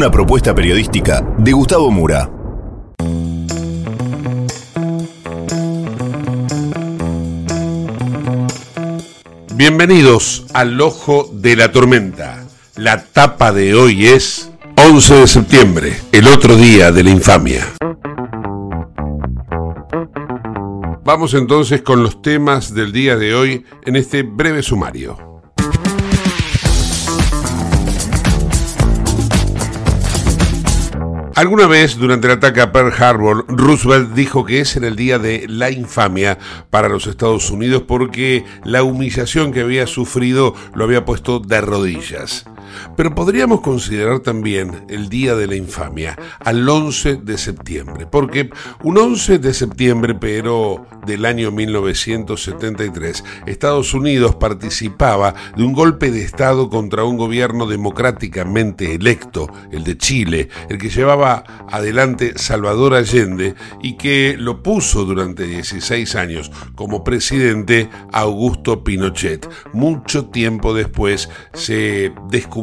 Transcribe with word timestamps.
Una 0.00 0.10
propuesta 0.10 0.54
periodística 0.54 1.20
de 1.36 1.52
Gustavo 1.52 1.90
Mura. 1.90 2.30
Bienvenidos 9.54 10.46
al 10.54 10.80
Ojo 10.80 11.28
de 11.34 11.54
la 11.54 11.70
Tormenta. 11.70 12.46
La 12.76 13.04
tapa 13.04 13.52
de 13.52 13.74
hoy 13.74 14.06
es 14.06 14.50
11 14.76 15.14
de 15.16 15.26
septiembre, 15.26 16.00
el 16.12 16.28
otro 16.28 16.56
día 16.56 16.90
de 16.92 17.04
la 17.04 17.10
infamia. 17.10 17.66
Vamos 21.04 21.34
entonces 21.34 21.82
con 21.82 22.02
los 22.02 22.22
temas 22.22 22.72
del 22.72 22.92
día 22.92 23.18
de 23.18 23.34
hoy 23.34 23.66
en 23.84 23.96
este 23.96 24.22
breve 24.22 24.62
sumario. 24.62 25.29
Alguna 31.40 31.66
vez 31.66 31.96
durante 31.96 32.26
el 32.26 32.34
ataque 32.34 32.60
a 32.60 32.70
Pearl 32.70 32.92
Harbor, 32.92 33.46
Roosevelt 33.48 34.12
dijo 34.12 34.44
que 34.44 34.60
ese 34.60 34.78
era 34.78 34.88
el 34.88 34.96
día 34.96 35.18
de 35.18 35.46
la 35.48 35.70
infamia 35.70 36.38
para 36.68 36.90
los 36.90 37.06
Estados 37.06 37.50
Unidos 37.50 37.84
porque 37.88 38.44
la 38.62 38.82
humillación 38.82 39.50
que 39.50 39.62
había 39.62 39.86
sufrido 39.86 40.54
lo 40.74 40.84
había 40.84 41.06
puesto 41.06 41.40
de 41.40 41.62
rodillas. 41.62 42.44
Pero 42.96 43.14
podríamos 43.14 43.60
considerar 43.60 44.20
también 44.20 44.84
el 44.88 45.08
Día 45.08 45.34
de 45.34 45.46
la 45.46 45.56
Infamia, 45.56 46.16
al 46.38 46.68
11 46.68 47.16
de 47.16 47.38
septiembre, 47.38 48.06
porque 48.10 48.50
un 48.82 48.98
11 48.98 49.38
de 49.38 49.54
septiembre, 49.54 50.14
pero 50.14 50.86
del 51.06 51.24
año 51.24 51.50
1973, 51.50 53.24
Estados 53.46 53.94
Unidos 53.94 54.36
participaba 54.36 55.34
de 55.56 55.64
un 55.64 55.72
golpe 55.72 56.10
de 56.10 56.22
Estado 56.22 56.68
contra 56.68 57.04
un 57.04 57.16
gobierno 57.16 57.66
democráticamente 57.66 58.94
electo, 58.94 59.48
el 59.72 59.84
de 59.84 59.96
Chile, 59.96 60.48
el 60.68 60.78
que 60.78 60.90
llevaba 60.90 61.44
adelante 61.68 62.34
Salvador 62.36 62.94
Allende 62.94 63.54
y 63.82 63.96
que 63.96 64.36
lo 64.38 64.62
puso 64.62 65.04
durante 65.04 65.46
16 65.46 66.14
años 66.16 66.50
como 66.74 67.04
presidente 67.04 67.88
Augusto 68.12 68.84
Pinochet. 68.84 69.48
Mucho 69.72 70.26
tiempo 70.26 70.74
después 70.74 71.28
se 71.54 72.12
descubrió 72.30 72.59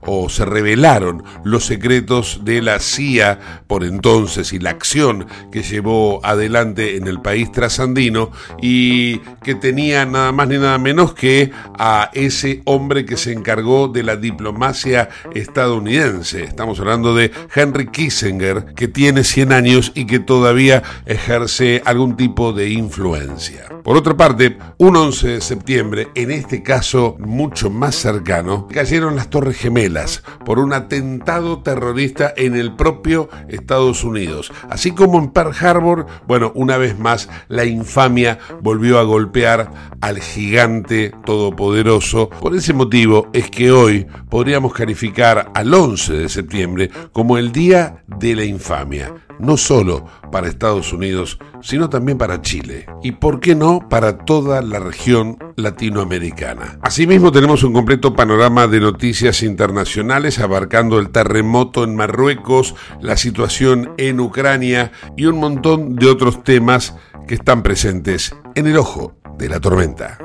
o 0.00 0.28
se 0.28 0.44
revelaron 0.44 1.22
los 1.44 1.66
secretos 1.66 2.40
de 2.44 2.62
la 2.62 2.78
CIA 2.78 3.64
por 3.66 3.84
entonces 3.84 4.52
y 4.52 4.58
la 4.58 4.70
acción 4.70 5.26
que 5.52 5.62
llevó 5.62 6.24
adelante 6.24 6.96
en 6.96 7.06
el 7.06 7.20
país 7.20 7.52
trasandino 7.52 8.30
y 8.60 9.18
que 9.42 9.54
tenía 9.54 10.06
nada 10.06 10.32
más 10.32 10.48
ni 10.48 10.58
nada 10.58 10.78
menos 10.78 11.14
que 11.14 11.50
a 11.78 12.10
ese 12.12 12.62
hombre 12.64 13.04
que 13.04 13.16
se 13.16 13.32
encargó 13.32 13.88
de 13.88 14.02
la 14.02 14.16
diplomacia 14.16 15.08
estadounidense. 15.34 16.44
Estamos 16.44 16.78
hablando 16.80 17.14
de 17.14 17.30
Henry 17.54 17.88
Kissinger, 17.88 18.74
que 18.74 18.88
tiene 18.88 19.24
100 19.24 19.52
años 19.52 19.92
y 19.94 20.06
que 20.06 20.18
todavía 20.18 20.82
ejerce 21.06 21.82
algún 21.84 22.16
tipo 22.16 22.52
de 22.52 22.70
influencia. 22.70 23.66
Por 23.82 23.96
otra 23.96 24.16
parte, 24.16 24.58
un 24.78 24.96
11 24.96 25.28
de 25.28 25.40
septiembre, 25.40 26.08
en 26.14 26.30
este 26.30 26.62
caso 26.62 27.16
mucho 27.18 27.70
más 27.70 27.94
cercano, 27.94 28.68
cayeron 28.68 29.16
las 29.16 29.29
Torres 29.30 29.56
Gemelas 29.56 30.22
por 30.44 30.58
un 30.58 30.72
atentado 30.72 31.62
terrorista 31.62 32.32
en 32.36 32.56
el 32.56 32.74
propio 32.74 33.28
Estados 33.48 34.04
Unidos. 34.04 34.52
Así 34.68 34.90
como 34.92 35.18
en 35.18 35.30
Pearl 35.30 35.54
Harbor, 35.58 36.06
bueno, 36.26 36.52
una 36.54 36.76
vez 36.76 36.98
más 36.98 37.28
la 37.48 37.64
infamia 37.64 38.38
volvió 38.60 38.98
a 38.98 39.04
golpear 39.04 39.70
al 40.00 40.20
gigante 40.20 41.12
todopoderoso. 41.24 42.28
Por 42.28 42.54
ese 42.54 42.72
motivo 42.72 43.28
es 43.32 43.50
que 43.50 43.70
hoy 43.72 44.06
podríamos 44.28 44.74
calificar 44.74 45.50
al 45.54 45.72
11 45.72 46.12
de 46.14 46.28
septiembre 46.28 46.90
como 47.12 47.38
el 47.38 47.52
Día 47.52 48.04
de 48.06 48.34
la 48.34 48.44
Infamia 48.44 49.14
no 49.40 49.56
solo 49.56 50.06
para 50.30 50.48
Estados 50.48 50.92
Unidos, 50.92 51.38
sino 51.62 51.88
también 51.88 52.18
para 52.18 52.42
Chile. 52.42 52.86
Y 53.02 53.12
por 53.12 53.40
qué 53.40 53.54
no 53.54 53.88
para 53.88 54.18
toda 54.18 54.62
la 54.62 54.78
región 54.78 55.38
latinoamericana. 55.56 56.78
Asimismo 56.82 57.32
tenemos 57.32 57.62
un 57.62 57.72
completo 57.72 58.14
panorama 58.14 58.66
de 58.66 58.80
noticias 58.80 59.42
internacionales 59.42 60.38
abarcando 60.38 60.98
el 60.98 61.10
terremoto 61.10 61.84
en 61.84 61.96
Marruecos, 61.96 62.74
la 63.00 63.16
situación 63.16 63.92
en 63.98 64.20
Ucrania 64.20 64.92
y 65.16 65.26
un 65.26 65.38
montón 65.38 65.96
de 65.96 66.06
otros 66.08 66.44
temas 66.44 66.94
que 67.26 67.34
están 67.34 67.62
presentes 67.62 68.34
en 68.54 68.66
el 68.66 68.76
ojo 68.76 69.16
de 69.38 69.48
la 69.48 69.60
tormenta. 69.60 70.18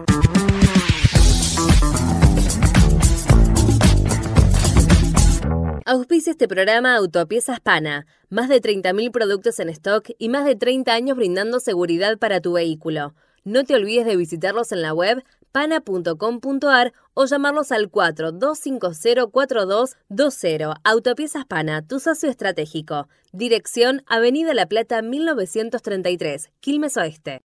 Auspicia 5.87 6.31
este 6.31 6.47
programa 6.47 6.95
Autopiezas 6.95 7.59
Pana. 7.59 8.07
Más 8.35 8.49
de 8.49 8.61
30.000 8.61 9.11
productos 9.11 9.59
en 9.61 9.69
stock 9.69 10.09
y 10.17 10.27
más 10.27 10.43
de 10.43 10.57
30 10.57 10.93
años 10.93 11.15
brindando 11.15 11.61
seguridad 11.61 12.17
para 12.17 12.41
tu 12.41 12.51
vehículo. 12.51 13.13
No 13.45 13.63
te 13.63 13.75
olvides 13.75 14.05
de 14.05 14.17
visitarlos 14.17 14.73
en 14.73 14.81
la 14.81 14.93
web 14.93 15.23
pana.com.ar 15.53 16.91
o 17.13 17.25
llamarlos 17.27 17.71
al 17.71 17.89
42504220. 17.89 20.75
Autopiezas 20.83 21.45
Pana, 21.45 21.87
tu 21.87 22.01
socio 22.01 22.29
estratégico. 22.29 23.07
Dirección 23.31 24.03
Avenida 24.05 24.53
La 24.53 24.65
Plata 24.65 25.01
1933, 25.01 26.49
Quilmes 26.59 26.97
Oeste. 26.97 27.39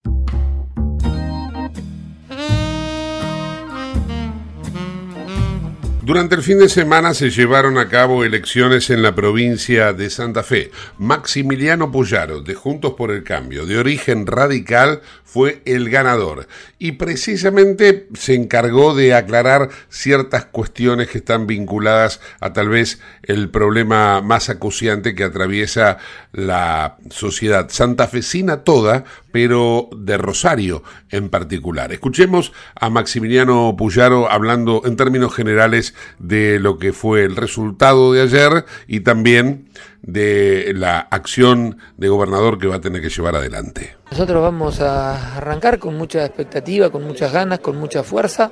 Durante 6.07 6.35
el 6.35 6.41
fin 6.41 6.57
de 6.57 6.69
semana 6.69 7.13
se 7.13 7.31
llevaron 7.31 7.77
a 7.77 7.89
cabo 7.89 8.23
elecciones 8.23 8.89
en 8.91 9.01
la 9.01 9.13
provincia 9.13 9.91
de 9.91 10.09
Santa 10.09 10.41
Fe. 10.41 10.71
Maximiliano 10.97 11.91
Puyaro, 11.91 12.39
de 12.39 12.55
Juntos 12.55 12.93
por 12.93 13.11
el 13.11 13.25
Cambio, 13.25 13.65
de 13.65 13.77
origen 13.77 14.25
radical, 14.25 15.01
fue 15.25 15.61
el 15.65 15.89
ganador. 15.89 16.47
Y 16.79 16.93
precisamente 16.93 18.07
se 18.13 18.35
encargó 18.35 18.95
de 18.95 19.15
aclarar 19.15 19.67
ciertas 19.89 20.45
cuestiones 20.45 21.09
que 21.09 21.17
están 21.17 21.45
vinculadas 21.45 22.21
a 22.39 22.53
tal 22.53 22.69
vez 22.69 23.01
el 23.23 23.49
problema 23.49 24.21
más 24.21 24.49
acuciante 24.49 25.13
que 25.13 25.25
atraviesa 25.25 25.97
la 26.31 26.95
sociedad 27.09 27.67
santafesina 27.69 28.63
toda, 28.63 29.03
de 29.37 30.17
Rosario 30.17 30.81
en 31.11 31.29
particular. 31.29 31.91
Escuchemos 31.93 32.53
a 32.73 32.89
Maximiliano 32.89 33.75
Puyaro 33.77 34.31
hablando 34.31 34.81
en 34.83 34.95
términos 34.95 35.35
generales 35.35 35.93
de 36.17 36.59
lo 36.59 36.79
que 36.79 36.91
fue 36.91 37.23
el 37.23 37.35
resultado 37.35 38.13
de 38.13 38.23
ayer 38.23 38.65
y 38.87 39.01
también 39.01 39.69
de 40.01 40.73
la 40.75 40.99
acción 40.99 41.77
de 41.97 42.09
gobernador 42.09 42.57
que 42.57 42.65
va 42.65 42.77
a 42.77 42.81
tener 42.81 42.99
que 42.99 43.09
llevar 43.09 43.35
adelante. 43.35 43.95
Nosotros 44.09 44.41
vamos 44.41 44.81
a 44.81 45.37
arrancar 45.37 45.77
con 45.77 45.95
mucha 45.95 46.25
expectativa, 46.25 46.89
con 46.89 47.03
muchas 47.03 47.31
ganas, 47.31 47.59
con 47.59 47.77
mucha 47.77 48.01
fuerza 48.01 48.51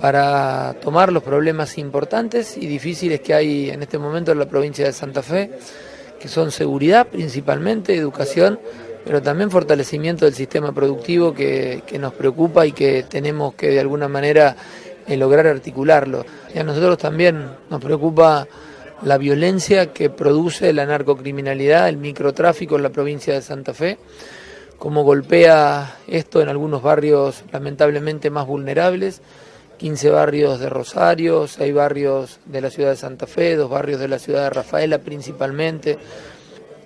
para 0.00 0.74
tomar 0.80 1.12
los 1.12 1.22
problemas 1.22 1.76
importantes 1.76 2.56
y 2.56 2.66
difíciles 2.66 3.20
que 3.20 3.34
hay 3.34 3.68
en 3.68 3.82
este 3.82 3.98
momento 3.98 4.32
en 4.32 4.38
la 4.38 4.48
provincia 4.48 4.86
de 4.86 4.92
Santa 4.92 5.22
Fe, 5.22 5.50
que 6.18 6.28
son 6.28 6.50
seguridad 6.50 7.08
principalmente, 7.08 7.94
educación, 7.94 8.58
pero 9.04 9.22
también 9.22 9.50
fortalecimiento 9.50 10.24
del 10.24 10.34
sistema 10.34 10.72
productivo 10.72 11.34
que, 11.34 11.82
nos 11.98 12.14
preocupa 12.14 12.66
y 12.66 12.72
que 12.72 13.04
tenemos 13.04 13.54
que 13.54 13.68
de 13.68 13.80
alguna 13.80 14.08
manera 14.08 14.56
eh, 15.06 15.16
lograr 15.16 15.46
articularlo. 15.46 16.24
Y 16.54 16.58
a 16.58 16.64
nosotros 16.64 16.98
también 16.98 17.46
nos 17.70 17.80
preocupa 17.80 18.46
la 19.02 19.18
violencia 19.18 19.92
que 19.92 20.10
produce 20.10 20.72
la 20.72 20.86
narcocriminalidad, 20.86 21.88
el 21.88 21.98
microtráfico 21.98 22.76
en 22.76 22.82
la 22.82 22.90
provincia 22.90 23.34
de 23.34 23.42
Santa 23.42 23.74
Fe, 23.74 23.98
cómo 24.78 25.02
golpea 25.02 25.98
esto 26.06 26.40
en 26.40 26.48
algunos 26.48 26.82
barrios 26.82 27.44
lamentablemente 27.52 28.30
más 28.30 28.46
vulnerables 28.46 29.20
15 29.78 30.10
barrios 30.10 30.60
de 30.60 30.68
Rosario, 30.70 31.46
6 31.46 31.74
barrios 31.74 32.40
de 32.46 32.60
la 32.60 32.70
ciudad 32.70 32.90
de 32.90 32.96
Santa 32.96 33.26
Fe, 33.26 33.56
dos 33.56 33.70
barrios 33.70 34.00
de 34.00 34.08
la 34.08 34.18
ciudad 34.18 34.44
de 34.44 34.50
Rafaela 34.50 34.98
principalmente, 34.98 35.98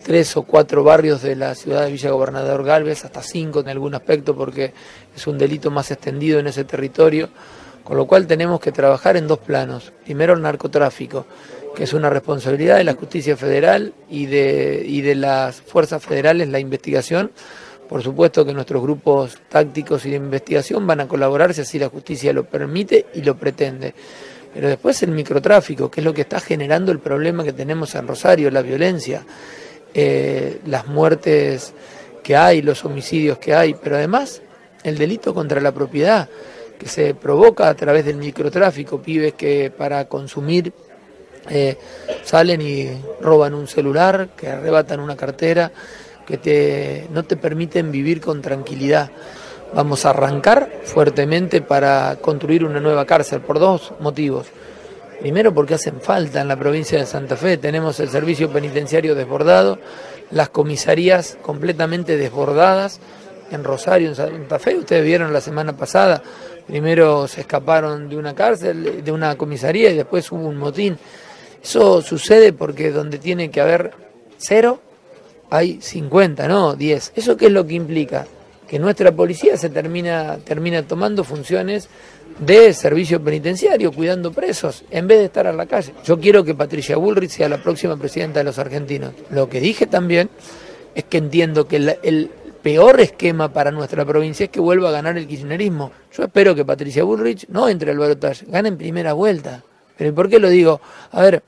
tres 0.08 0.38
o 0.38 0.42
cuatro 0.44 0.82
barrios 0.82 1.20
de 1.20 1.36
la 1.36 1.54
ciudad 1.54 1.84
de 1.84 1.92
Villa 1.92 2.10
Gobernador 2.12 2.64
Galvez, 2.64 3.04
hasta 3.04 3.22
cinco 3.22 3.60
en 3.60 3.68
algún 3.68 3.94
aspecto 3.94 4.34
porque 4.34 4.72
es 5.14 5.26
un 5.26 5.36
delito 5.36 5.70
más 5.70 5.90
extendido 5.90 6.38
en 6.38 6.46
ese 6.46 6.64
territorio, 6.64 7.28
con 7.84 7.98
lo 7.98 8.06
cual 8.06 8.26
tenemos 8.26 8.58
que 8.58 8.72
trabajar 8.72 9.18
en 9.18 9.28
dos 9.28 9.38
planos. 9.40 9.92
Primero 10.06 10.32
el 10.32 10.40
narcotráfico, 10.40 11.26
que 11.76 11.84
es 11.84 11.92
una 11.92 12.08
responsabilidad 12.08 12.78
de 12.78 12.84
la 12.84 12.94
justicia 12.94 13.36
federal 13.36 13.92
y 14.08 14.24
de, 14.24 14.82
y 14.82 15.02
de 15.02 15.14
las 15.14 15.60
fuerzas 15.60 16.02
federales, 16.02 16.48
la 16.48 16.58
investigación, 16.58 17.30
por 17.86 18.02
supuesto 18.02 18.46
que 18.46 18.54
nuestros 18.54 18.80
grupos 18.80 19.36
tácticos 19.50 20.06
y 20.06 20.10
de 20.12 20.16
investigación 20.16 20.86
van 20.86 21.00
a 21.00 21.06
colaborar 21.06 21.52
si 21.52 21.60
así 21.60 21.78
la 21.78 21.90
justicia 21.90 22.32
lo 22.32 22.44
permite 22.44 23.04
y 23.12 23.20
lo 23.20 23.36
pretende. 23.36 23.92
Pero 24.54 24.68
después 24.68 25.02
el 25.02 25.10
microtráfico, 25.10 25.90
que 25.90 26.00
es 26.00 26.04
lo 26.06 26.14
que 26.14 26.22
está 26.22 26.40
generando 26.40 26.92
el 26.92 26.98
problema 26.98 27.44
que 27.44 27.52
tenemos 27.52 27.94
en 27.94 28.08
Rosario, 28.08 28.50
la 28.50 28.62
violencia, 28.62 29.22
eh, 30.00 30.60
las 30.64 30.86
muertes 30.86 31.74
que 32.22 32.36
hay, 32.36 32.62
los 32.62 32.84
homicidios 32.84 33.38
que 33.38 33.52
hay, 33.52 33.74
pero 33.74 33.96
además 33.96 34.42
el 34.84 34.96
delito 34.96 35.34
contra 35.34 35.60
la 35.60 35.72
propiedad 35.72 36.28
que 36.78 36.86
se 36.88 37.14
provoca 37.14 37.68
a 37.68 37.74
través 37.74 38.04
del 38.04 38.16
microtráfico, 38.16 39.02
pibes 39.02 39.34
que 39.34 39.72
para 39.76 40.04
consumir 40.04 40.72
eh, 41.50 41.76
salen 42.22 42.62
y 42.62 42.88
roban 43.20 43.54
un 43.54 43.66
celular, 43.66 44.28
que 44.36 44.48
arrebatan 44.48 45.00
una 45.00 45.16
cartera, 45.16 45.72
que 46.24 46.38
te, 46.38 47.08
no 47.10 47.24
te 47.24 47.36
permiten 47.36 47.90
vivir 47.90 48.20
con 48.20 48.40
tranquilidad. 48.40 49.10
Vamos 49.74 50.06
a 50.06 50.10
arrancar 50.10 50.70
fuertemente 50.84 51.60
para 51.60 52.18
construir 52.20 52.64
una 52.64 52.78
nueva 52.78 53.04
cárcel 53.04 53.40
por 53.40 53.58
dos 53.58 53.94
motivos. 53.98 54.46
Primero 55.20 55.52
porque 55.52 55.74
hacen 55.74 56.00
falta 56.00 56.40
en 56.40 56.48
la 56.48 56.56
provincia 56.56 56.98
de 56.98 57.06
Santa 57.06 57.36
Fe, 57.36 57.56
tenemos 57.56 57.98
el 57.98 58.08
servicio 58.08 58.50
penitenciario 58.50 59.16
desbordado, 59.16 59.78
las 60.30 60.50
comisarías 60.50 61.36
completamente 61.42 62.16
desbordadas 62.16 63.00
en 63.50 63.64
Rosario, 63.64 64.08
en 64.08 64.14
Santa 64.14 64.58
Fe, 64.58 64.76
ustedes 64.76 65.04
vieron 65.04 65.32
la 65.32 65.40
semana 65.40 65.76
pasada, 65.76 66.22
primero 66.66 67.26
se 67.26 67.40
escaparon 67.40 68.08
de 68.08 68.16
una 68.16 68.34
cárcel, 68.34 69.02
de 69.02 69.10
una 69.12 69.36
comisaría 69.36 69.90
y 69.90 69.96
después 69.96 70.30
hubo 70.30 70.46
un 70.46 70.56
motín. 70.56 70.96
Eso 71.62 72.00
sucede 72.02 72.52
porque 72.52 72.92
donde 72.92 73.18
tiene 73.18 73.50
que 73.50 73.60
haber 73.60 73.92
cero, 74.36 74.80
hay 75.50 75.80
50, 75.80 76.46
no 76.46 76.74
10. 76.74 77.12
¿Eso 77.16 77.36
qué 77.36 77.46
es 77.46 77.52
lo 77.52 77.66
que 77.66 77.74
implica? 77.74 78.26
Que 78.68 78.78
nuestra 78.78 79.12
policía 79.12 79.56
se 79.56 79.70
termina, 79.70 80.38
termina 80.44 80.82
tomando 80.82 81.24
funciones 81.24 81.88
de 82.38 82.72
servicio 82.72 83.22
penitenciario, 83.22 83.92
cuidando 83.92 84.32
presos, 84.32 84.84
en 84.90 85.06
vez 85.08 85.18
de 85.18 85.24
estar 85.24 85.46
en 85.46 85.56
la 85.56 85.66
calle. 85.66 85.92
Yo 86.04 86.20
quiero 86.20 86.44
que 86.44 86.54
Patricia 86.54 86.96
Bullrich 86.96 87.30
sea 87.30 87.48
la 87.48 87.62
próxima 87.62 87.96
presidenta 87.96 88.40
de 88.40 88.44
los 88.44 88.58
argentinos. 88.58 89.12
Lo 89.30 89.48
que 89.48 89.60
dije 89.60 89.86
también 89.86 90.30
es 90.94 91.04
que 91.04 91.18
entiendo 91.18 91.66
que 91.66 91.76
el, 91.76 91.98
el 92.02 92.30
peor 92.62 93.00
esquema 93.00 93.52
para 93.52 93.70
nuestra 93.70 94.04
provincia 94.04 94.44
es 94.44 94.50
que 94.50 94.60
vuelva 94.60 94.90
a 94.90 94.92
ganar 94.92 95.16
el 95.16 95.26
kirchnerismo. 95.26 95.90
Yo 96.12 96.24
espero 96.24 96.54
que 96.54 96.64
Patricia 96.64 97.02
Bullrich 97.02 97.46
no 97.48 97.68
entre 97.68 97.90
al 97.90 97.98
balotaje, 97.98 98.46
gane 98.46 98.68
en 98.68 98.76
primera 98.76 99.14
vuelta. 99.14 99.64
Pero 99.96 100.14
¿por 100.14 100.28
qué 100.28 100.38
lo 100.38 100.48
digo? 100.48 100.80
A 101.10 101.22
ver, 101.22 101.42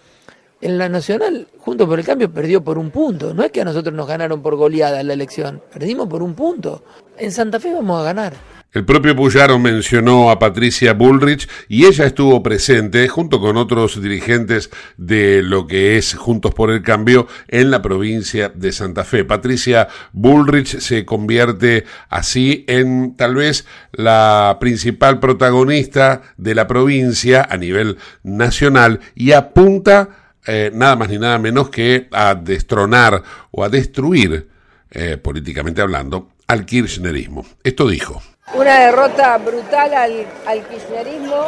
en 0.61 0.79
la 0.79 0.89
Nacional, 0.89 1.49
junto 1.59 1.89
por 1.89 1.99
el 1.99 2.05
Cambio, 2.05 2.33
perdió 2.33 2.62
por 2.62 2.79
un 2.79 2.91
punto. 2.91 3.35
No 3.35 3.43
es 3.43 3.51
que 3.51 3.61
a 3.61 3.65
nosotros 3.65 3.95
nos 3.95 4.07
ganaron 4.07 4.43
por 4.43 4.57
goleada 4.57 5.01
en 5.01 5.09
la 5.09 5.15
elección, 5.15 5.62
perdimos 5.73 6.09
por 6.09 6.23
un 6.23 6.35
punto. 6.35 6.85
En 7.19 7.33
Santa 7.33 7.61
Fe 7.61 7.73
vamos 7.73 8.01
a 8.01 8.05
ganar. 8.05 8.35
El 8.73 8.85
propio 8.85 9.17
Puyaro 9.17 9.59
mencionó 9.59 10.31
a 10.31 10.39
Patricia 10.39 10.93
Bullrich 10.93 11.49
y 11.69 11.87
ella 11.87 12.07
estuvo 12.07 12.41
presente 12.41 13.09
junto 13.09 13.41
con 13.41 13.57
otros 13.57 14.01
dirigentes 14.01 14.71
de 14.97 15.43
lo 15.43 15.67
que 15.67 15.97
es 15.99 16.15
Juntos 16.15 16.55
por 16.55 16.71
el 16.71 16.81
Cambio 16.81 17.27
en 17.49 17.73
la 17.73 17.83
provincia 17.83 18.49
de 18.55 18.71
Santa 18.71 19.03
Fe. 19.03 19.25
Patricia 19.25 19.89
Bullrich 20.13 20.79
se 20.79 21.05
convierte 21.05 21.85
así 22.09 22.65
en 22.69 23.17
tal 23.17 23.35
vez 23.35 23.67
la 23.91 24.59
principal 24.61 25.19
protagonista 25.19 26.23
de 26.37 26.55
la 26.55 26.69
provincia 26.69 27.45
a 27.51 27.56
nivel 27.56 27.99
nacional 28.23 29.01
y 29.17 29.33
apunta 29.33 30.19
eh, 30.47 30.71
nada 30.73 30.97
más 30.97 31.09
ni 31.09 31.19
nada 31.19 31.39
menos 31.39 31.69
que 31.71 32.09
a 32.11 32.35
destronar 32.35 33.23
o 33.51 33.63
a 33.65 33.69
destruir, 33.69 34.49
eh, 34.91 35.17
políticamente 35.19 35.83
hablando, 35.83 36.31
al 36.47 36.65
kirchnerismo. 36.65 37.45
Esto 37.63 37.89
dijo. 37.89 38.21
Una 38.55 38.81
derrota 38.81 39.39
brutal 39.39 39.95
al, 39.95 40.67
kirchnerismo 40.69 41.47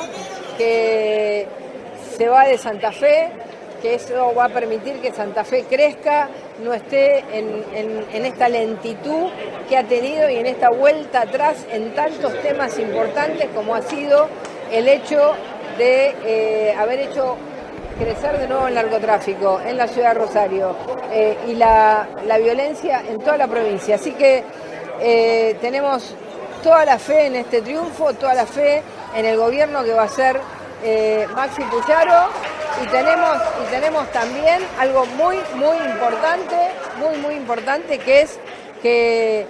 que 0.57 1.49
se 2.17 2.29
va 2.29 2.47
de 2.47 2.59
Santa 2.59 2.93
Fe, 2.93 3.31
que 3.81 3.95
eso 3.97 4.33
va 4.35 4.45
a 4.45 4.49
permitir 4.49 5.01
que 5.01 5.11
Santa 5.11 5.43
Fe 5.43 5.65
crezca, 5.69 6.29
no 6.63 6.73
esté 6.73 7.25
en, 7.33 8.25
esta 8.25 8.49
lentitud 8.49 9.31
que 9.69 9.77
ha 9.77 9.85
tenido 9.85 10.31
y 10.31 10.37
en 10.37 10.47
esta 10.47 10.71
vuelta 10.71 11.23
atrás 11.23 11.67
en 11.73 11.93
tantos 11.95 12.41
temas 12.43 12.79
importantes 12.79 13.49
como 13.53 13.75
ha 13.75 13.83
sido 13.83 14.29
el 14.71 14.87
hecho 14.87 15.33
de 15.79 16.15
eh, 16.25 16.75
haber 16.79 17.01
hecho 17.01 17.37
crecer 17.93 18.39
de 18.39 18.49
nuevo 18.49 18.69
el 18.69 18.75
narcotráfico 18.75 19.61
en 19.65 19.77
la 19.77 19.89
ciudad 19.89 20.15
de 20.15 20.21
Rosario 20.21 20.77
eh, 21.11 21.37
y 21.49 21.55
la, 21.55 22.07
violencia 22.43 23.03
en 23.09 23.19
toda 23.19 23.37
la 23.37 23.47
provincia. 23.47 23.97
Así 23.97 24.13
que 24.13 24.45
eh, 25.01 25.57
tenemos 25.61 26.15
toda 26.63 26.85
la 26.85 26.99
fe 26.99 27.27
en 27.27 27.37
este 27.37 27.63
triunfo, 27.63 28.15
toda 28.15 28.35
la 28.35 28.47
fe 28.47 28.83
en 29.15 29.25
el 29.25 29.37
gobierno 29.37 29.85
que 29.85 29.93
va 29.93 30.05
a 30.05 30.09
ser 30.09 30.41
eh, 30.83 31.27
Maxi 31.35 31.63
Pucharo 31.63 32.29
y 32.83 32.87
tenemos, 32.87 33.37
y 33.67 33.71
tenemos 33.71 34.11
también 34.11 34.63
algo 34.79 35.07
muy, 35.07 35.37
muy 35.55 35.77
importante, 35.77 36.57
muy, 36.99 37.19
muy 37.19 37.35
importante, 37.35 37.99
que 37.99 38.23
es 38.23 38.39
que 38.83 39.47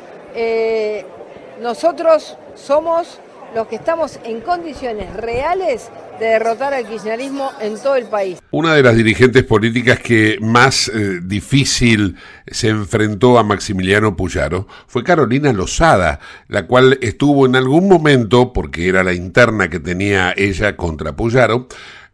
nosotros 1.61 2.37
somos 2.55 3.21
los 3.55 3.67
que 3.67 3.77
estamos 3.77 4.19
en 4.25 4.41
condiciones 4.41 5.15
reales 5.15 5.91
de 6.19 6.27
derrotar 6.27 6.75
al 6.75 6.87
kirchnerismo 6.87 7.51
en 7.61 7.81
todo 7.81 7.97
el 7.97 8.07
país. 8.07 8.39
Una 8.51 8.75
de 8.75 8.83
las 8.83 8.97
dirigentes 8.97 9.45
políticas 9.45 9.99
que 9.99 10.39
más 10.41 10.89
eh, 10.89 11.21
difícil 11.23 12.17
se 12.47 12.69
enfrentó 12.69 13.39
a 13.39 13.43
Maximiliano 13.43 14.17
Puyaro 14.17 14.67
fue 14.87 15.05
Carolina 15.05 15.53
Lozada, 15.53 16.21
la 16.49 16.67
cual 16.67 16.99
estuvo 17.01 17.47
en 17.47 17.57
algún 17.57 17.89
momento, 17.89 18.53
porque 18.53 18.89
era 18.89 19.03
la 19.03 19.13
interna 19.13 19.69
que 19.69 19.81
tenía 19.81 20.33
ella 20.37 20.77
contra 20.77 21.17
Puyaro, 21.17 21.69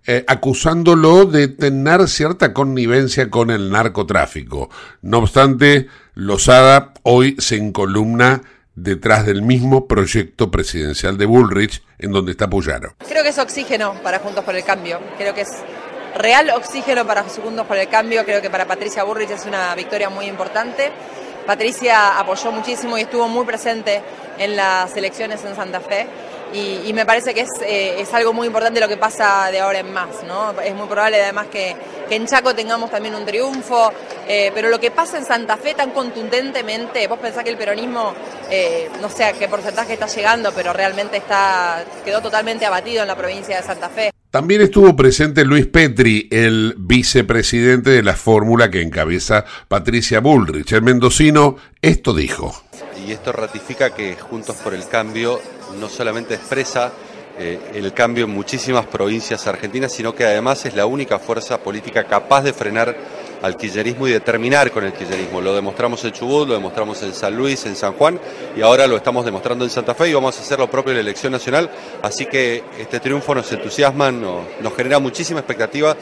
eh, 0.06 0.24
acusándolo 0.26 1.26
de 1.26 1.48
tener 1.48 2.08
cierta 2.08 2.54
connivencia 2.54 3.28
con 3.28 3.50
el 3.50 3.70
narcotráfico. 3.70 4.70
No 5.02 5.18
obstante, 5.18 5.88
Lozada 6.14 6.94
hoy 7.02 7.36
se 7.38 7.56
encolumna 7.56 8.42
detrás 8.82 9.26
del 9.26 9.42
mismo 9.42 9.86
proyecto 9.86 10.50
presidencial 10.50 11.18
de 11.18 11.26
Bullrich, 11.26 11.82
en 11.98 12.12
donde 12.12 12.32
está 12.32 12.48
Puyaro. 12.48 12.94
Creo 13.08 13.22
que 13.22 13.30
es 13.30 13.38
oxígeno 13.38 13.94
para 14.02 14.18
Juntos 14.18 14.44
por 14.44 14.54
el 14.54 14.64
Cambio. 14.64 15.00
Creo 15.16 15.34
que 15.34 15.42
es 15.42 15.50
real 16.16 16.50
oxígeno 16.50 17.06
para 17.06 17.24
Juntos 17.24 17.66
por 17.66 17.76
el 17.76 17.88
Cambio. 17.88 18.24
Creo 18.24 18.40
que 18.40 18.50
para 18.50 18.66
Patricia 18.66 19.04
Bullrich 19.04 19.30
es 19.30 19.46
una 19.46 19.74
victoria 19.74 20.10
muy 20.10 20.26
importante. 20.26 20.92
Patricia 21.46 22.18
apoyó 22.18 22.52
muchísimo 22.52 22.98
y 22.98 23.02
estuvo 23.02 23.26
muy 23.28 23.46
presente 23.46 24.02
en 24.38 24.54
las 24.54 24.94
elecciones 24.96 25.44
en 25.44 25.56
Santa 25.56 25.80
Fe. 25.80 26.06
Y, 26.52 26.92
me 26.92 27.04
parece 27.04 27.34
que 27.34 27.46
eh, 27.62 28.00
es, 28.00 28.14
algo 28.14 28.32
muy 28.32 28.46
importante 28.46 28.80
lo 28.80 28.88
que 28.88 28.96
pasa 28.96 29.50
de 29.50 29.60
ahora 29.60 29.80
en 29.80 29.92
más. 29.92 30.08
¿no? 30.26 30.58
Es 30.60 30.74
muy 30.74 30.86
probable 30.86 31.22
además 31.22 31.46
que, 31.48 31.76
en 32.10 32.26
Chaco 32.26 32.54
tengamos 32.54 32.90
también 32.90 33.14
un 33.14 33.26
triunfo, 33.26 33.92
eh, 34.26 34.50
pero 34.54 34.70
lo 34.70 34.80
que 34.80 34.90
pasa 34.90 35.18
en 35.18 35.26
Santa 35.26 35.58
Fe 35.58 35.74
tan 35.74 35.90
contundentemente, 35.90 37.06
vos 37.06 37.18
pensás 37.18 37.44
que 37.44 37.50
el 37.50 37.58
peronismo 37.58 38.14
eh, 38.50 38.88
no 39.02 39.10
sé 39.10 39.24
a 39.24 39.34
qué 39.34 39.46
porcentaje 39.46 39.92
está 39.92 40.06
llegando, 40.06 40.50
pero 40.54 40.72
realmente 40.72 41.18
está, 41.18 41.84
quedó 42.04 42.22
totalmente 42.22 42.64
abatido 42.64 43.02
en 43.02 43.08
la 43.08 43.16
provincia 43.16 43.58
de 43.58 43.62
Santa 43.62 43.90
Fe. 43.90 44.10
También 44.30 44.60
estuvo 44.60 44.94
presente 44.96 45.44
Luis 45.44 45.66
Petri, 45.66 46.28
el 46.30 46.74
vicepresidente 46.78 47.90
de 47.90 48.02
la 48.02 48.14
fórmula 48.14 48.70
que 48.70 48.82
encabeza 48.82 49.44
Patricia 49.68 50.20
Bullrich. 50.20 50.72
El 50.72 50.82
mendocino 50.82 51.56
esto 51.80 52.14
dijo. 52.14 52.67
Y 53.08 53.12
esto 53.12 53.32
ratifica 53.32 53.94
que 53.94 54.16
Juntos 54.16 54.56
por 54.56 54.74
el 54.74 54.86
Cambio 54.86 55.40
no 55.80 55.88
solamente 55.88 56.34
expresa 56.34 56.92
eh, 57.38 57.58
el 57.72 57.94
cambio 57.94 58.26
en 58.26 58.30
muchísimas 58.30 58.84
provincias 58.84 59.46
argentinas, 59.46 59.92
sino 59.92 60.14
que 60.14 60.26
además 60.26 60.66
es 60.66 60.74
la 60.74 60.84
única 60.84 61.18
fuerza 61.18 61.56
política 61.56 62.04
capaz 62.04 62.42
de 62.42 62.52
frenar 62.52 62.94
al 63.40 63.56
kirchnerismo 63.56 64.08
y 64.08 64.12
de 64.12 64.20
terminar 64.20 64.70
con 64.70 64.84
el 64.84 64.92
kirchnerismo. 64.92 65.40
Lo 65.40 65.54
demostramos 65.54 66.04
en 66.04 66.12
Chubut, 66.12 66.48
lo 66.48 66.54
demostramos 66.54 67.02
en 67.02 67.14
San 67.14 67.34
Luis, 67.34 67.64
en 67.64 67.76
San 67.76 67.94
Juan 67.94 68.20
y 68.54 68.60
ahora 68.60 68.86
lo 68.86 68.96
estamos 68.96 69.24
demostrando 69.24 69.64
en 69.64 69.70
Santa 69.70 69.94
Fe 69.94 70.10
y 70.10 70.12
vamos 70.12 70.36
a 70.36 70.42
hacer 70.42 70.58
lo 70.58 70.68
propio 70.68 70.90
en 70.90 70.96
la 70.96 71.02
elección 71.02 71.32
nacional. 71.32 71.70
Así 72.02 72.26
que 72.26 72.62
este 72.78 73.00
triunfo 73.00 73.34
nos 73.34 73.50
entusiasma, 73.50 74.12
nos, 74.12 74.44
nos 74.60 74.74
genera 74.74 74.98
muchísima 74.98 75.40
expectativa 75.40 75.96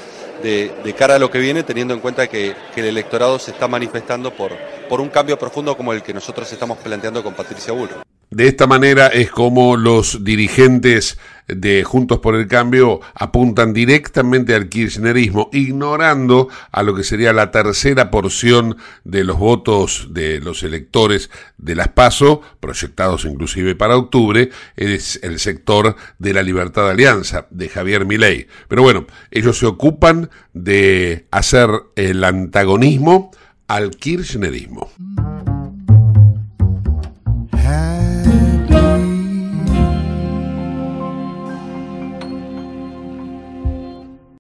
de, 0.46 0.94
cara 0.94 1.16
a 1.16 1.18
lo 1.18 1.30
que 1.30 1.38
viene, 1.38 1.62
teniendo 1.62 1.94
en 1.94 2.00
cuenta 2.00 2.28
que, 2.28 2.54
el 2.76 2.84
electorado 2.84 3.38
se 3.38 3.50
está 3.50 3.66
manifestando 3.66 4.32
por, 4.32 4.52
por 4.88 5.00
un 5.00 5.08
cambio 5.08 5.38
profundo 5.38 5.76
como 5.76 5.92
el 5.92 6.02
que 6.02 6.14
nosotros 6.14 6.50
estamos 6.52 6.78
planteando 6.78 7.22
con 7.22 7.34
Patricia 7.34 7.72
Bull. 7.72 7.90
De 8.30 8.48
esta 8.48 8.66
manera 8.66 9.06
es 9.06 9.30
como 9.30 9.76
los 9.76 10.24
dirigentes 10.24 11.18
de 11.48 11.84
Juntos 11.84 12.18
por 12.18 12.34
el 12.34 12.48
Cambio 12.48 13.00
apuntan 13.14 13.72
directamente 13.72 14.54
al 14.54 14.68
kirchnerismo, 14.68 15.48
ignorando 15.52 16.48
a 16.72 16.82
lo 16.82 16.94
que 16.94 17.04
sería 17.04 17.32
la 17.32 17.50
tercera 17.50 18.10
porción 18.10 18.76
de 19.04 19.24
los 19.24 19.38
votos 19.38 20.08
de 20.10 20.40
los 20.40 20.62
electores 20.62 21.30
de 21.58 21.74
las 21.74 21.88
PASO, 21.88 22.42
proyectados 22.60 23.24
inclusive 23.24 23.74
para 23.74 23.96
octubre, 23.96 24.50
es 24.76 25.20
el 25.22 25.38
sector 25.38 25.96
de 26.18 26.34
la 26.34 26.42
Libertad 26.42 26.84
de 26.84 26.90
Alianza, 26.90 27.46
de 27.50 27.68
Javier 27.68 28.04
Milei. 28.04 28.46
Pero 28.68 28.82
bueno, 28.82 29.06
ellos 29.30 29.58
se 29.58 29.66
ocupan 29.66 30.30
de 30.52 31.26
hacer 31.30 31.70
el 31.96 32.24
antagonismo 32.24 33.30
al 33.68 33.90
kirchnerismo. 33.90 34.90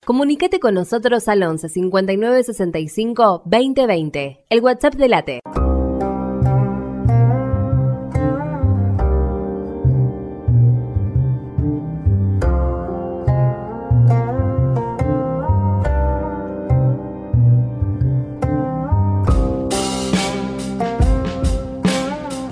Comunícate 0.06 0.60
con 0.60 0.74
nosotros 0.74 1.26
al 1.26 1.42
11 1.42 1.68
59 1.68 2.44
65 2.44 3.42
2020, 3.44 4.44
el 4.50 4.60
WhatsApp 4.60 4.94
de 4.94 5.08
Late. 5.08 5.40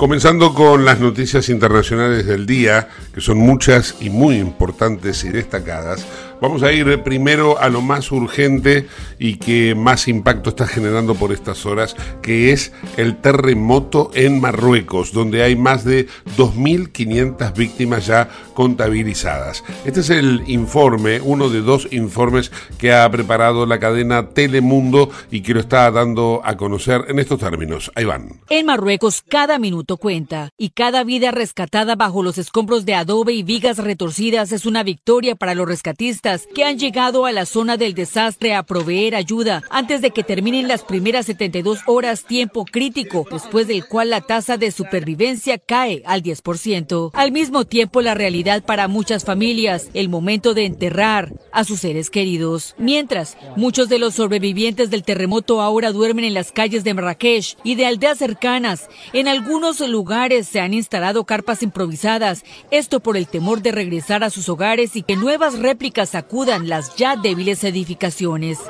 Comenzando 0.05 0.53
con 0.53 0.85
las 0.85 1.01
noticias 1.01 1.49
internacionales 1.49 2.27
del 2.27 2.45
día, 2.45 2.89
que 3.15 3.23
son 3.23 3.39
muchas 3.39 3.95
y 4.01 4.11
muy 4.11 4.37
importantes 4.37 5.25
y 5.25 5.31
destacadas, 5.31 6.05
vamos 6.45 6.63
a 6.63 6.73
ir 6.73 7.03
primero 7.03 7.59
a 7.59 7.71
lo 7.71 7.81
más 7.81 8.13
urgente 8.13 8.87
y 9.19 9.37
que 9.37 9.75
más 9.75 10.09
impacto 10.09 10.51
está 10.51 10.67
generando 10.67 11.15
por 11.15 11.33
estas 11.33 11.65
horas, 11.65 11.97
que 12.21 12.53
es 12.53 12.73
el 12.99 13.17
terremoto 13.17 14.11
en 14.13 14.43
Marruecos, 14.43 15.13
donde 15.13 15.43
hay 15.43 15.57
más 15.57 15.85
de 15.85 16.07
2.500 16.37 17.55
víctimas 17.55 18.05
ya 18.05 18.29
contabilizadas. 18.53 19.65
Este 19.87 20.01
es 20.01 20.11
el 20.11 20.43
informe, 20.47 21.23
uno 21.23 21.49
de 21.49 21.63
dos 21.63 21.89
informes 21.93 22.53
que 22.77 22.93
ha 22.93 23.11
preparado 23.11 23.65
la 23.65 23.79
cadena 23.79 24.29
Telemundo 24.29 25.09
y 25.31 25.41
que 25.41 25.55
lo 25.55 25.61
está 25.61 25.91
dando 25.91 26.43
a 26.45 26.59
conocer 26.59 27.07
en 27.09 27.21
estos 27.21 27.41
términos. 27.41 27.91
Ahí 27.95 28.05
van. 28.05 28.41
En 28.51 28.67
Marruecos, 28.67 29.23
cada 29.27 29.59
minuto 29.59 29.97
cuenta 29.97 30.51
y 30.59 30.71
cada 30.71 31.05
vida 31.05 31.31
rescatada 31.31 31.97
bajo 31.97 32.23
los 32.23 32.37
escombros 32.37 32.85
de 32.85 32.95
adobe 32.95 33.33
y 33.33 33.43
vigas 33.43 33.79
retorcidas 33.79 34.53
es 34.53 34.67
una 34.67 34.83
victoria 34.83 35.37
para 35.37 35.55
los 35.55 35.67
rescatistas 35.67 36.34
que 36.43 36.65
han 36.65 36.79
llegado 36.79 37.27
a 37.27 37.33
la 37.33 37.47
zona 37.47 37.77
del 37.77 37.95
desastre 37.95 38.55
a 38.55 38.63
proveer 38.63 39.15
ayuda 39.15 39.63
antes 39.71 40.01
de 40.01 40.11
que 40.11 40.23
terminen 40.23 40.69
las 40.69 40.83
primeras 40.83 41.27
72 41.27 41.81
horas 41.87 42.25
tiempo 42.25 42.65
crítico, 42.65 43.27
después 43.31 43.69
del 43.69 43.87
cual 43.87 44.11
la 44.11 44.21
tasa 44.21 44.57
de 44.57 44.71
supervivencia 44.71 45.59
cae 45.59 46.03
al 46.07 46.23
10%. 46.23 47.11
Al 47.13 47.33
mismo 47.33 47.65
tiempo, 47.65 48.01
la 48.01 48.15
realidad 48.15 48.65
para 48.65 48.89
muchas 48.89 49.25
familias, 49.25 49.89
el 49.95 50.09
momento 50.09 50.55
de 50.55 50.65
enterrar 50.65 51.33
a 51.53 51.65
sus 51.65 51.81
seres 51.81 52.11
queridos. 52.11 52.75
Mientras, 52.79 53.37
muchos 53.57 53.89
de 53.89 53.99
los 53.99 54.15
sobrevivientes 54.15 54.91
del 54.91 55.05
terremoto 55.05 55.61
ahora 55.61 55.93
duermen 55.93 56.25
en 56.25 56.35
las 56.35 56.53
calles 56.53 56.85
de 56.85 56.95
Marrakech 56.95 57.57
y 57.63 57.75
de 57.77 57.87
aldeas 57.87 58.19
cercanas. 58.19 58.89
En 59.13 59.29
algunos 59.29 59.81
lugares 59.81 60.49
se 60.49 60.61
han 60.61 60.75
instalado 60.75 61.25
carpas 61.25 61.63
improvisadas, 61.63 62.45
esto 62.71 63.01
por 63.01 63.17
el 63.17 63.27
temor 63.27 63.63
de 63.63 63.73
regresar 63.73 64.25
a 64.25 64.31
sus 64.31 64.49
hogares 64.49 64.97
y 64.97 65.03
que 65.03 65.17
nuevas 65.17 65.59
réplicas 65.59 66.14
sacudan 66.15 66.69
las 66.69 66.95
ya 66.95 67.17
débiles 67.17 67.65
edificaciones. 67.65 68.61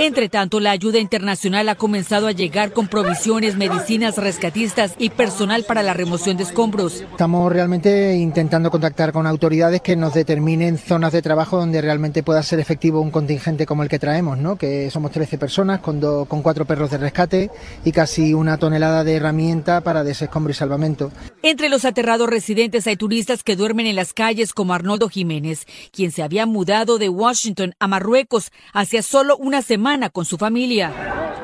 Entre 0.00 0.28
tanto, 0.28 0.60
la 0.60 0.70
ayuda 0.70 0.98
internacional 0.98 1.66
ha 1.70 1.76
comenzado 1.76 2.26
a 2.26 2.32
llegar 2.32 2.72
con 2.74 2.88
provisiones, 2.88 3.56
medicinas, 3.56 4.18
rescatistas 4.18 4.92
y 4.98 5.08
personal 5.08 5.64
para 5.64 5.82
la 5.82 5.94
remoción 5.94 6.36
de 6.36 6.42
escombros. 6.42 7.00
Estamos 7.12 7.50
realmente 7.50 8.16
intentando 8.16 8.70
contactar 8.70 9.12
con 9.12 9.26
autoridades 9.26 9.80
que 9.80 9.96
nos 9.96 10.12
determinen 10.12 10.76
zonas 10.76 11.14
de 11.14 11.22
trabajo 11.22 11.56
donde 11.56 11.80
realmente 11.80 12.22
pueda 12.22 12.42
ser 12.42 12.60
efectivo 12.60 13.00
un 13.00 13.10
contingente 13.10 13.64
como 13.64 13.82
el 13.82 13.88
que 13.88 13.98
traemos, 13.98 14.36
¿no? 14.36 14.56
que 14.56 14.90
somos 14.90 15.12
13 15.12 15.38
personas 15.38 15.80
con, 15.80 16.00
do, 16.00 16.26
con 16.26 16.42
cuatro 16.42 16.66
perros 16.66 16.90
de 16.90 16.98
rescate 16.98 17.50
y 17.82 17.92
casi 17.92 18.34
una 18.34 18.58
tonelada 18.58 19.04
de 19.04 19.14
herramienta 19.14 19.80
para 19.80 20.04
desescombro 20.04 20.50
y 20.50 20.54
salvamento. 20.54 21.10
Entre 21.42 21.70
los 21.70 21.86
aterrados 21.86 22.28
residentes 22.28 22.86
hay 22.86 22.96
turistas 22.96 23.42
que 23.42 23.56
duermen 23.56 23.86
en 23.86 23.96
las 23.96 24.12
calles 24.12 24.52
como 24.52 24.74
Arnoldo 24.74 25.08
Jiménez, 25.08 25.66
quien 25.92 26.09
se 26.10 26.22
había 26.22 26.46
mudado 26.46 26.98
de 26.98 27.08
Washington 27.08 27.74
a 27.78 27.88
Marruecos 27.88 28.50
hacía 28.72 29.02
solo 29.02 29.36
una 29.36 29.62
semana 29.62 30.10
con 30.10 30.24
su 30.24 30.38
familia. 30.38 30.92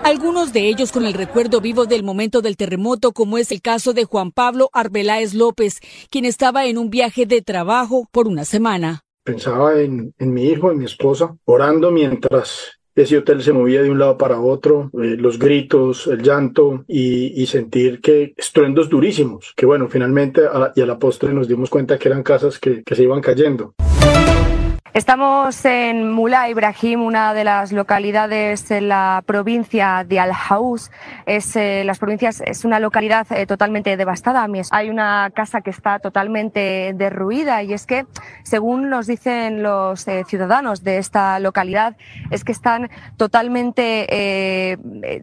Algunos 0.05 0.53
de 0.53 0.69
ellos 0.69 0.93
con 0.93 1.05
el 1.05 1.15
recuerdo 1.15 1.61
vivo 1.61 1.87
del 1.87 2.05
momento 2.05 2.41
del 2.41 2.57
terremoto, 2.57 3.13
como 3.13 3.39
es 3.39 3.51
el 3.51 3.61
caso 3.61 3.93
de 3.93 4.05
Juan 4.05 4.31
Pablo 4.31 4.71
Arbeláez 4.73 5.35
López, 5.35 5.81
quien 6.11 6.25
estaba 6.25 6.67
en 6.67 6.79
un 6.79 6.91
viaje 6.91 7.27
de 7.27 7.43
trabajo 7.43 8.09
por 8.13 8.29
una 8.29 8.45
semana. 8.45 9.03
Pensaba 9.25 9.81
en, 9.81 10.15
en 10.19 10.33
mi 10.33 10.45
hijo, 10.45 10.71
en 10.71 10.79
mi 10.79 10.85
esposa, 10.85 11.37
orando 11.45 11.91
mientras 11.91 12.79
ese 12.97 13.19
hotel 13.19 13.43
se 13.43 13.53
movía 13.53 13.83
de 13.83 13.91
un 13.91 13.99
lado 13.99 14.17
para 14.17 14.41
otro, 14.41 14.91
eh, 14.95 15.17
los 15.19 15.39
gritos, 15.39 16.07
el 16.07 16.23
llanto 16.23 16.85
y, 16.89 17.43
y, 17.43 17.47
sentir 17.47 18.01
que 18.01 18.33
estruendos 18.37 18.89
durísimos, 18.89 19.53
que 19.55 19.67
bueno, 19.67 19.89
finalmente 19.89 20.43
a 20.47 20.73
y 20.75 20.81
a 20.81 20.87
la 20.87 20.99
postre 20.99 21.35
nos 21.35 21.47
dimos 21.47 21.69
cuenta 21.69 21.99
que 21.99 22.09
eran 22.09 22.23
casas 22.23 22.59
que, 22.59 22.83
que 22.83 22.95
se 22.95 23.03
iban 23.03 23.21
cayendo. 23.21 23.75
Estamos 24.97 25.63
en 25.67 26.11
Mulá 26.11 26.49
Ibrahim, 26.49 27.03
una 27.03 27.35
de 27.35 27.45
las 27.45 27.71
localidades 27.71 28.71
en 28.71 28.89
la 28.89 29.23
provincia 29.27 30.07
de 30.09 30.19
Al 30.19 30.33
Haus. 30.33 30.91
Es, 31.27 31.55
eh, 31.55 31.83
las 31.85 31.99
provincias, 31.99 32.41
es 32.41 32.65
una 32.65 32.81
localidad 32.81 33.27
eh, 33.31 33.45
totalmente 33.45 33.95
devastada. 33.99 34.49
Hay 34.71 34.89
una 34.89 35.31
casa 35.35 35.61
que 35.61 35.69
está 35.69 35.99
totalmente 35.99 36.95
derruida 36.95 37.63
y 37.63 37.75
es 37.75 37.85
que, 37.85 38.07
según 38.43 38.89
nos 38.89 39.07
dicen 39.07 39.63
los 39.63 40.09
eh, 40.09 40.25
ciudadanos 40.27 40.83
de 40.83 40.97
esta 40.97 41.41
localidad, 41.41 41.99
es 42.31 42.43
que 42.43 42.53
están 42.53 42.89
totalmente 43.19 44.79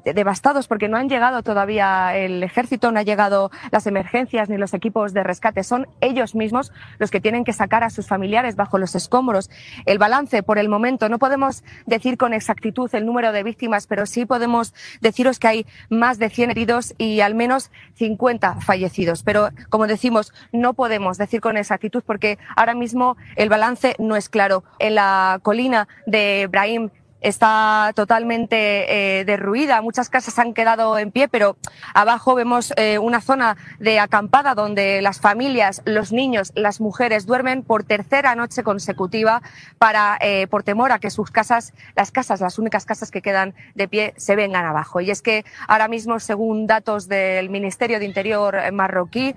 devastados 0.06 0.68
porque 0.68 0.88
no 0.88 0.98
han 0.98 1.10
llegado 1.10 1.42
todavía 1.42 2.16
el 2.16 2.44
ejército, 2.44 2.92
no 2.92 3.00
han 3.00 3.06
llegado 3.06 3.50
las 3.72 3.88
emergencias 3.88 4.50
ni 4.50 4.58
los 4.58 4.76
equipos 4.76 5.14
de 5.14 5.24
rescate. 5.24 5.64
Son 5.64 5.88
ellos 6.00 6.36
mismos 6.36 6.72
los 7.00 7.10
que 7.10 7.20
tienen 7.20 7.44
que 7.44 7.54
sacar 7.54 7.84
a 7.84 7.90
sus 7.90 8.08
familiares 8.08 8.56
bajo 8.56 8.78
los 8.78 8.94
escombros 8.94 9.50
el 9.86 9.98
balance 9.98 10.44
por 10.44 10.58
el 10.58 10.70
momento. 10.70 11.10
No 11.10 11.20
podemos 11.20 11.64
decir 11.86 12.18
con 12.18 12.34
exactitud 12.34 12.90
el 12.94 13.06
número 13.06 13.32
de 13.32 13.44
víctimas, 13.44 13.88
pero 13.88 14.06
sí 14.06 14.26
podemos 14.26 14.74
deciros 15.02 15.40
que 15.40 15.48
hay 15.48 15.66
más 15.90 16.20
de 16.20 16.30
100 16.30 16.52
heridos 16.52 16.94
y 16.98 17.22
al 17.22 17.36
menos 17.36 17.72
50 17.96 18.62
fallecidos. 18.62 19.24
Pero, 19.24 19.50
como 19.70 19.88
decimos, 19.88 20.34
no 20.52 20.74
podemos 20.74 21.18
decir 21.18 21.42
con 21.42 21.58
exactitud 21.58 22.04
porque 22.06 22.38
ahora 22.56 22.74
mismo 22.74 23.18
el 23.36 23.50
balance 23.50 23.96
no 24.00 24.16
es 24.16 24.30
claro. 24.30 24.64
En 24.80 24.96
la 24.96 25.40
colina 25.42 25.88
de 26.06 26.48
Brahim 26.50 26.90
está 27.24 27.92
totalmente 27.96 29.20
eh, 29.20 29.26
derruida. 29.26 29.82
Muchas 29.82 30.10
casas 30.10 30.38
han 30.38 30.54
quedado 30.54 30.98
en 31.00 31.12
pie, 31.12 31.28
pero 31.28 31.58
abajo 31.94 32.36
vemos 32.36 32.74
eh, 32.78 33.00
una 33.00 33.22
zona 33.22 33.58
de 33.80 34.00
acampada 34.00 34.54
donde 34.54 35.02
las 35.02 35.20
familias, 35.20 35.82
los 35.86 36.12
niños, 36.12 36.52
las 36.56 36.80
mujeres 36.80 37.26
duermen 37.26 37.64
por 37.64 37.84
tercera 37.84 38.36
noche 38.36 38.64
consecutiva 38.64 39.42
para, 39.80 40.18
eh, 40.22 40.48
por 40.48 40.64
temor 40.64 40.92
a 40.92 41.00
que 41.00 41.10
sus 41.10 41.32
casas, 41.32 41.74
las 41.96 42.12
casas, 42.12 42.42
las 42.42 42.60
únicas 42.60 42.86
casas 42.86 43.10
que 43.10 43.22
quedan 43.22 43.56
de 43.74 43.88
pie, 43.88 44.14
se 44.18 44.36
vengan 44.36 44.66
abajo. 44.66 45.02
Y 45.02 45.10
es 45.10 45.22
que 45.22 45.46
ahora 45.68 45.88
mismo, 45.88 46.20
según 46.20 46.68
datos 46.68 47.08
del 47.08 47.50
Ministerio 47.50 48.00
de 48.00 48.06
Interior 48.06 48.72
marroquí, 48.72 49.36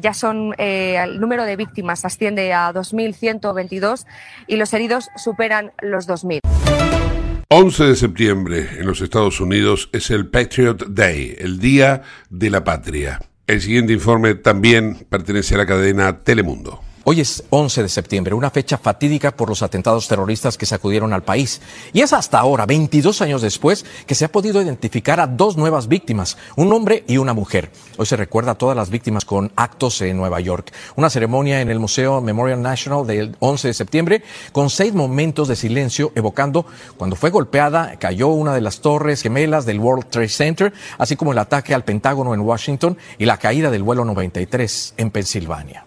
ya 0.00 0.14
son 0.14 0.54
el 0.58 1.18
número 1.18 1.44
de 1.44 1.56
víctimas 1.56 2.04
asciende 2.04 2.52
a 2.52 2.72
2.122 2.72 4.06
y 4.46 4.56
los 4.56 4.72
heridos 4.74 5.08
superan 5.16 5.72
los 5.80 6.08
2.000. 6.08 6.55
11 7.48 7.84
de 7.84 7.94
septiembre 7.94 8.68
en 8.76 8.88
los 8.88 9.00
Estados 9.00 9.40
Unidos 9.40 9.88
es 9.92 10.10
el 10.10 10.26
Patriot 10.26 10.88
Day, 10.88 11.36
el 11.38 11.60
Día 11.60 12.02
de 12.28 12.50
la 12.50 12.64
Patria. 12.64 13.20
El 13.46 13.62
siguiente 13.62 13.92
informe 13.92 14.34
también 14.34 15.06
pertenece 15.08 15.54
a 15.54 15.58
la 15.58 15.66
cadena 15.66 16.24
Telemundo. 16.24 16.82
Hoy 17.08 17.20
es 17.20 17.44
11 17.50 17.84
de 17.84 17.88
septiembre, 17.88 18.34
una 18.34 18.50
fecha 18.50 18.78
fatídica 18.78 19.30
por 19.30 19.48
los 19.48 19.62
atentados 19.62 20.08
terroristas 20.08 20.58
que 20.58 20.66
sacudieron 20.66 21.12
al 21.12 21.22
país. 21.22 21.60
Y 21.92 22.00
es 22.00 22.12
hasta 22.12 22.40
ahora, 22.40 22.66
22 22.66 23.22
años 23.22 23.42
después, 23.42 23.86
que 24.08 24.16
se 24.16 24.24
ha 24.24 24.32
podido 24.32 24.60
identificar 24.60 25.20
a 25.20 25.28
dos 25.28 25.56
nuevas 25.56 25.86
víctimas, 25.86 26.36
un 26.56 26.72
hombre 26.72 27.04
y 27.06 27.18
una 27.18 27.32
mujer. 27.32 27.70
Hoy 27.96 28.06
se 28.06 28.16
recuerda 28.16 28.50
a 28.50 28.54
todas 28.58 28.76
las 28.76 28.90
víctimas 28.90 29.24
con 29.24 29.52
actos 29.54 30.02
en 30.02 30.16
Nueva 30.16 30.40
York. 30.40 30.72
Una 30.96 31.08
ceremonia 31.08 31.60
en 31.60 31.70
el 31.70 31.78
Museo 31.78 32.20
Memorial 32.20 32.60
National 32.60 33.06
del 33.06 33.36
11 33.38 33.68
de 33.68 33.74
septiembre 33.74 34.22
con 34.50 34.68
seis 34.68 34.92
momentos 34.92 35.46
de 35.46 35.54
silencio 35.54 36.10
evocando 36.16 36.66
cuando 36.96 37.14
fue 37.14 37.30
golpeada, 37.30 38.00
cayó 38.00 38.30
una 38.30 38.52
de 38.52 38.62
las 38.62 38.80
torres 38.80 39.22
gemelas 39.22 39.64
del 39.64 39.78
World 39.78 40.06
Trade 40.10 40.28
Center, 40.28 40.72
así 40.98 41.14
como 41.14 41.30
el 41.30 41.38
ataque 41.38 41.72
al 41.72 41.84
Pentágono 41.84 42.34
en 42.34 42.40
Washington 42.40 42.98
y 43.16 43.26
la 43.26 43.36
caída 43.36 43.70
del 43.70 43.84
vuelo 43.84 44.04
93 44.04 44.94
en 44.96 45.12
Pensilvania. 45.12 45.85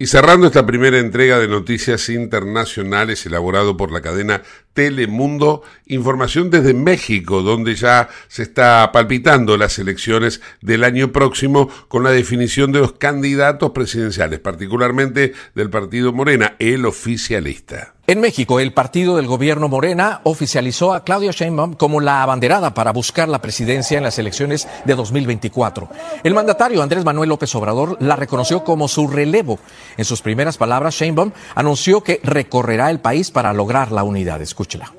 Y 0.00 0.06
cerrando 0.06 0.46
esta 0.46 0.64
primera 0.64 0.98
entrega 1.00 1.40
de 1.40 1.48
noticias 1.48 2.08
internacionales 2.08 3.26
elaborado 3.26 3.76
por 3.76 3.90
la 3.90 4.00
cadena 4.00 4.42
Telemundo, 4.78 5.64
información 5.86 6.50
desde 6.50 6.72
México, 6.72 7.42
donde 7.42 7.74
ya 7.74 8.08
se 8.28 8.44
está 8.44 8.92
palpitando 8.92 9.56
las 9.56 9.76
elecciones 9.80 10.40
del 10.60 10.84
año 10.84 11.10
próximo 11.10 11.68
con 11.88 12.04
la 12.04 12.12
definición 12.12 12.70
de 12.70 12.78
los 12.78 12.92
candidatos 12.92 13.72
presidenciales, 13.72 14.38
particularmente 14.38 15.32
del 15.56 15.68
partido 15.68 16.12
Morena, 16.12 16.54
el 16.60 16.86
oficialista. 16.86 17.94
En 18.08 18.22
México, 18.22 18.58
el 18.58 18.72
partido 18.72 19.16
del 19.16 19.26
gobierno 19.26 19.68
Morena 19.68 20.22
oficializó 20.22 20.94
a 20.94 21.04
Claudia 21.04 21.30
Sheinbaum 21.30 21.74
como 21.74 22.00
la 22.00 22.22
abanderada 22.22 22.72
para 22.72 22.90
buscar 22.90 23.28
la 23.28 23.42
presidencia 23.42 23.98
en 23.98 24.04
las 24.04 24.18
elecciones 24.18 24.66
de 24.86 24.94
2024. 24.94 25.90
El 26.24 26.32
mandatario 26.32 26.82
Andrés 26.82 27.04
Manuel 27.04 27.28
López 27.28 27.54
Obrador 27.54 27.98
la 28.00 28.16
reconoció 28.16 28.64
como 28.64 28.88
su 28.88 29.08
relevo. 29.08 29.58
En 29.98 30.06
sus 30.06 30.22
primeras 30.22 30.56
palabras, 30.56 30.94
Sheinbaum 30.94 31.32
anunció 31.54 32.02
que 32.02 32.18
recorrerá 32.22 32.90
el 32.90 33.00
país 33.00 33.30
para 33.30 33.52
lograr 33.52 33.92
la 33.92 34.04
unidad. 34.04 34.40
Escúchela. 34.68 34.92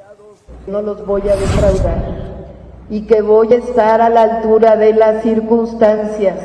No 0.66 0.82
los 0.82 1.06
voy 1.06 1.22
a 1.22 1.36
defraudar 1.36 2.40
y 2.90 3.02
que 3.06 3.22
voy 3.22 3.54
a 3.54 3.58
estar 3.58 4.02
a 4.02 4.10
la 4.10 4.24
altura 4.24 4.76
de 4.76 4.94
las 4.94 5.22
circunstancias. 5.22 6.40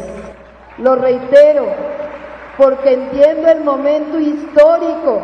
Lo 0.76 0.94
reitero, 0.96 1.66
porque 2.58 2.92
entiendo 2.92 3.48
el 3.48 3.64
momento 3.64 4.20
histórico 4.20 5.22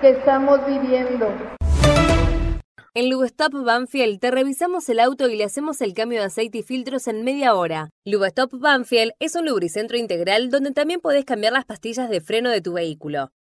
que 0.00 0.10
estamos 0.10 0.64
viviendo. 0.64 1.26
En 2.94 3.10
Lubestop 3.10 3.52
Banfield 3.52 4.20
te 4.20 4.30
revisamos 4.30 4.88
el 4.88 5.00
auto 5.00 5.28
y 5.28 5.36
le 5.36 5.44
hacemos 5.44 5.80
el 5.80 5.94
cambio 5.94 6.20
de 6.20 6.26
aceite 6.26 6.58
y 6.58 6.62
filtros 6.62 7.08
en 7.08 7.24
media 7.24 7.54
hora. 7.54 7.90
Lubestop 8.04 8.52
Banfield 8.52 9.12
es 9.18 9.34
un 9.34 9.46
lubricentro 9.46 9.96
integral 9.96 10.50
donde 10.50 10.70
también 10.72 11.00
podés 11.00 11.24
cambiar 11.24 11.52
las 11.52 11.64
pastillas 11.64 12.10
de 12.10 12.20
freno 12.20 12.50
de 12.50 12.60
tu 12.60 12.74
vehículo. 12.74 13.30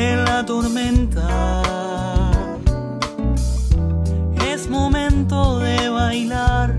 la 0.00 0.44
tormenta 0.46 1.28
es 4.50 4.68
momento 4.68 5.58
de 5.58 5.88
bailar. 5.90 6.76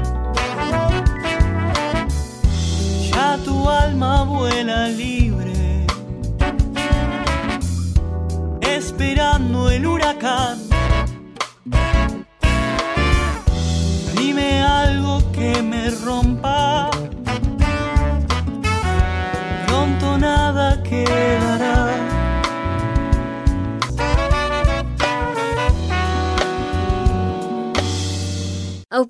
Ya 3.11 3.37
tu 3.45 3.69
alma 3.69 4.23
vuela 4.23 4.87
libre, 4.87 5.20
Oh, 29.01 29.07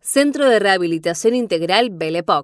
Centro 0.00 0.48
de 0.50 0.58
Rehabilitación 0.58 1.32
Integral 1.36 1.90
Belepoc. 1.92 2.42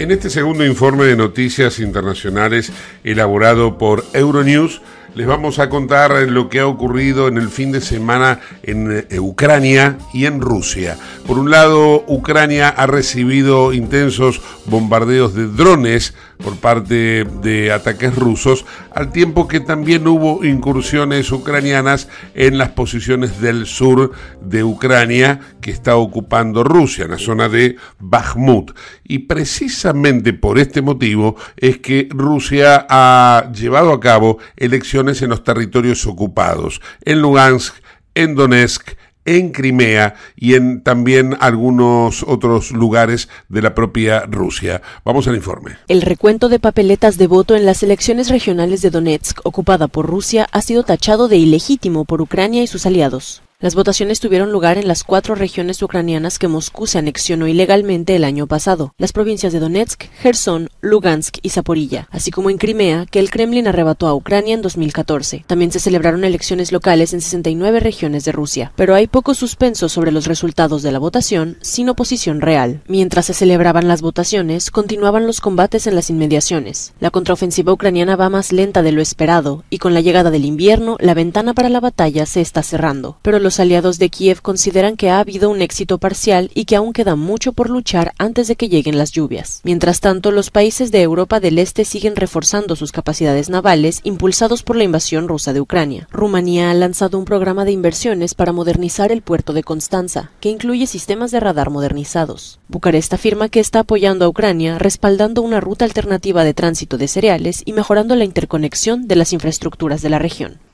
En 0.00 0.10
este 0.10 0.28
segundo 0.28 0.66
informe 0.66 1.04
de 1.04 1.14
noticias 1.14 1.78
internacionales 1.78 2.72
elaborado 3.04 3.78
por 3.78 4.04
Euronews, 4.12 4.82
les 5.14 5.26
vamos 5.26 5.58
a 5.58 5.68
contar 5.68 6.12
lo 6.28 6.48
que 6.48 6.60
ha 6.60 6.66
ocurrido 6.66 7.28
en 7.28 7.36
el 7.36 7.48
fin 7.48 7.72
de 7.72 7.80
semana 7.80 8.40
en 8.62 9.04
eh, 9.10 9.20
Ucrania 9.20 9.98
y 10.12 10.26
en 10.26 10.40
Rusia. 10.40 10.96
Por 11.26 11.38
un 11.38 11.50
lado, 11.50 12.04
Ucrania 12.06 12.68
ha 12.68 12.86
recibido 12.86 13.72
intensos 13.72 14.40
bombardeos 14.66 15.34
de 15.34 15.48
drones 15.48 16.14
por 16.42 16.56
parte 16.56 17.24
de 17.24 17.72
ataques 17.72 18.14
rusos, 18.14 18.64
al 18.94 19.12
tiempo 19.12 19.48
que 19.48 19.60
también 19.60 20.06
hubo 20.06 20.44
incursiones 20.44 21.30
ucranianas 21.32 22.08
en 22.34 22.58
las 22.58 22.70
posiciones 22.70 23.40
del 23.40 23.66
sur 23.66 24.12
de 24.40 24.64
Ucrania 24.64 25.40
que 25.60 25.70
está 25.70 25.96
ocupando 25.96 26.64
Rusia, 26.64 27.04
en 27.04 27.12
la 27.12 27.18
zona 27.18 27.48
de 27.48 27.76
Bakhmut. 27.98 28.72
Y 29.04 29.20
precisamente 29.20 30.32
por 30.32 30.58
este 30.58 30.82
motivo 30.82 31.36
es 31.56 31.78
que 31.78 32.08
Rusia 32.10 32.86
ha 32.88 33.50
llevado 33.52 33.92
a 33.92 34.00
cabo 34.00 34.38
elecciones 34.56 35.22
en 35.22 35.30
los 35.30 35.44
territorios 35.44 36.06
ocupados, 36.06 36.80
en 37.04 37.20
Lugansk, 37.20 37.74
en 38.14 38.34
Donetsk, 38.34 38.90
en 39.24 39.52
Crimea 39.52 40.14
y 40.36 40.54
en 40.54 40.82
también 40.82 41.36
algunos 41.40 42.22
otros 42.22 42.72
lugares 42.72 43.28
de 43.48 43.62
la 43.62 43.74
propia 43.74 44.20
Rusia. 44.26 44.82
Vamos 45.04 45.28
al 45.28 45.36
informe. 45.36 45.76
El 45.88 46.02
recuento 46.02 46.48
de 46.48 46.58
papeletas 46.58 47.18
de 47.18 47.26
voto 47.26 47.56
en 47.56 47.66
las 47.66 47.82
elecciones 47.82 48.28
regionales 48.28 48.82
de 48.82 48.90
Donetsk, 48.90 49.40
ocupada 49.44 49.88
por 49.88 50.06
Rusia, 50.06 50.46
ha 50.52 50.62
sido 50.62 50.82
tachado 50.82 51.28
de 51.28 51.36
ilegítimo 51.36 52.04
por 52.04 52.22
Ucrania 52.22 52.62
y 52.62 52.66
sus 52.66 52.86
aliados. 52.86 53.41
Las 53.62 53.76
votaciones 53.76 54.18
tuvieron 54.18 54.50
lugar 54.50 54.76
en 54.76 54.88
las 54.88 55.04
cuatro 55.04 55.36
regiones 55.36 55.80
ucranianas 55.80 56.40
que 56.40 56.48
Moscú 56.48 56.88
se 56.88 56.98
anexionó 56.98 57.46
ilegalmente 57.46 58.16
el 58.16 58.24
año 58.24 58.48
pasado, 58.48 58.92
las 58.98 59.12
provincias 59.12 59.52
de 59.52 59.60
Donetsk, 59.60 60.06
Gerson, 60.20 60.68
Lugansk 60.80 61.36
y 61.42 61.50
Zaporilla, 61.50 62.08
así 62.10 62.32
como 62.32 62.50
en 62.50 62.58
Crimea, 62.58 63.06
que 63.08 63.20
el 63.20 63.30
Kremlin 63.30 63.68
arrebató 63.68 64.08
a 64.08 64.16
Ucrania 64.16 64.54
en 64.54 64.62
2014. 64.62 65.44
También 65.46 65.70
se 65.70 65.78
celebraron 65.78 66.24
elecciones 66.24 66.72
locales 66.72 67.14
en 67.14 67.20
69 67.20 67.78
regiones 67.78 68.24
de 68.24 68.32
Rusia, 68.32 68.72
pero 68.74 68.96
hay 68.96 69.06
poco 69.06 69.32
suspenso 69.32 69.88
sobre 69.88 70.10
los 70.10 70.26
resultados 70.26 70.82
de 70.82 70.90
la 70.90 70.98
votación, 70.98 71.56
sin 71.60 71.88
oposición 71.88 72.40
real. 72.40 72.82
Mientras 72.88 73.26
se 73.26 73.32
celebraban 73.32 73.86
las 73.86 74.02
votaciones, 74.02 74.72
continuaban 74.72 75.24
los 75.24 75.40
combates 75.40 75.86
en 75.86 75.94
las 75.94 76.10
inmediaciones. 76.10 76.94
La 76.98 77.12
contraofensiva 77.12 77.72
ucraniana 77.72 78.16
va 78.16 78.28
más 78.28 78.50
lenta 78.50 78.82
de 78.82 78.90
lo 78.90 79.00
esperado, 79.00 79.62
y 79.70 79.78
con 79.78 79.94
la 79.94 80.00
llegada 80.00 80.32
del 80.32 80.46
invierno, 80.46 80.96
la 80.98 81.14
ventana 81.14 81.54
para 81.54 81.68
la 81.68 81.78
batalla 81.78 82.26
se 82.26 82.40
está 82.40 82.64
cerrando, 82.64 83.18
pero 83.22 83.38
los 83.38 83.51
Los 83.52 83.60
aliados 83.60 83.98
de 83.98 84.08
Kiev 84.08 84.40
consideran 84.40 84.96
que 84.96 85.10
ha 85.10 85.18
habido 85.18 85.50
un 85.50 85.60
éxito 85.60 85.98
parcial 85.98 86.50
y 86.54 86.64
que 86.64 86.74
aún 86.74 86.94
queda 86.94 87.16
mucho 87.16 87.52
por 87.52 87.68
luchar 87.68 88.14
antes 88.16 88.48
de 88.48 88.56
que 88.56 88.70
lleguen 88.70 88.96
las 88.96 89.12
lluvias. 89.12 89.60
Mientras 89.62 90.00
tanto, 90.00 90.30
los 90.30 90.50
países 90.50 90.90
de 90.90 91.02
Europa 91.02 91.38
del 91.38 91.58
Este 91.58 91.84
siguen 91.84 92.16
reforzando 92.16 92.76
sus 92.76 92.92
capacidades 92.92 93.50
navales 93.50 94.00
impulsados 94.04 94.62
por 94.62 94.76
la 94.76 94.84
invasión 94.84 95.28
rusa 95.28 95.52
de 95.52 95.60
Ucrania. 95.60 96.08
Rumanía 96.10 96.70
ha 96.70 96.74
lanzado 96.74 97.18
un 97.18 97.26
programa 97.26 97.66
de 97.66 97.72
inversiones 97.72 98.34
para 98.34 98.52
modernizar 98.52 99.12
el 99.12 99.20
puerto 99.20 99.52
de 99.52 99.62
Constanza, 99.62 100.30
que 100.40 100.48
incluye 100.48 100.86
sistemas 100.86 101.30
de 101.30 101.40
radar 101.40 101.68
modernizados. 101.68 102.58
Bucarest 102.68 103.12
afirma 103.12 103.50
que 103.50 103.60
está 103.60 103.80
apoyando 103.80 104.24
a 104.24 104.28
Ucrania, 104.30 104.78
respaldando 104.78 105.42
una 105.42 105.60
ruta 105.60 105.84
alternativa 105.84 106.42
de 106.42 106.54
tránsito 106.54 106.96
de 106.96 107.06
cereales 107.06 107.60
y 107.66 107.74
mejorando 107.74 108.16
la 108.16 108.24
interconexión 108.24 109.06
de 109.08 109.16
las 109.16 109.34
infraestructuras 109.34 110.00
de 110.00 110.08
la 110.08 110.18
región. 110.18 110.71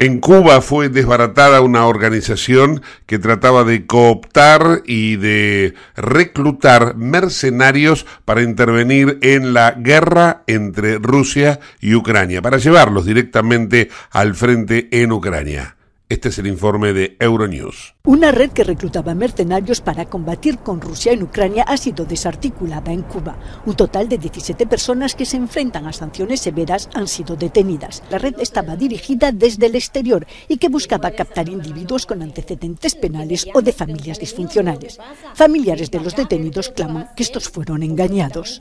En 0.00 0.18
Cuba 0.18 0.62
fue 0.62 0.88
desbaratada 0.88 1.60
una 1.60 1.84
organización 1.86 2.80
que 3.04 3.18
trataba 3.18 3.64
de 3.64 3.84
cooptar 3.84 4.80
y 4.86 5.16
de 5.16 5.74
reclutar 5.94 6.96
mercenarios 6.96 8.06
para 8.24 8.40
intervenir 8.40 9.18
en 9.20 9.52
la 9.52 9.72
guerra 9.72 10.42
entre 10.46 10.96
Rusia 10.96 11.60
y 11.82 11.94
Ucrania, 11.94 12.40
para 12.40 12.56
llevarlos 12.56 13.04
directamente 13.04 13.90
al 14.10 14.34
frente 14.34 14.88
en 14.90 15.12
Ucrania. 15.12 15.76
Este 16.10 16.30
es 16.30 16.38
el 16.40 16.48
informe 16.48 16.92
de 16.92 17.16
Euronews. 17.20 17.94
Una 18.04 18.32
red 18.32 18.50
que 18.50 18.64
reclutaba 18.64 19.14
mercenarios 19.14 19.80
para 19.80 20.06
combatir 20.06 20.58
con 20.58 20.80
Rusia 20.80 21.12
en 21.12 21.22
Ucrania 21.22 21.62
ha 21.62 21.76
sido 21.76 22.04
desarticulada 22.04 22.92
en 22.92 23.02
Cuba. 23.02 23.38
Un 23.64 23.76
total 23.76 24.08
de 24.08 24.18
17 24.18 24.66
personas 24.66 25.14
que 25.14 25.24
se 25.24 25.36
enfrentan 25.36 25.86
a 25.86 25.92
sanciones 25.92 26.40
severas 26.40 26.90
han 26.94 27.06
sido 27.06 27.36
detenidas. 27.36 28.02
La 28.10 28.18
red 28.18 28.34
estaba 28.40 28.74
dirigida 28.74 29.30
desde 29.30 29.66
el 29.66 29.76
exterior 29.76 30.26
y 30.48 30.56
que 30.56 30.68
buscaba 30.68 31.12
captar 31.12 31.48
individuos 31.48 32.06
con 32.06 32.22
antecedentes 32.22 32.96
penales 32.96 33.46
o 33.54 33.62
de 33.62 33.72
familias 33.72 34.18
disfuncionales. 34.18 34.98
Familiares 35.34 35.92
de 35.92 36.00
los 36.00 36.16
detenidos 36.16 36.70
claman 36.70 37.10
que 37.14 37.22
estos 37.22 37.48
fueron 37.48 37.84
engañados. 37.84 38.60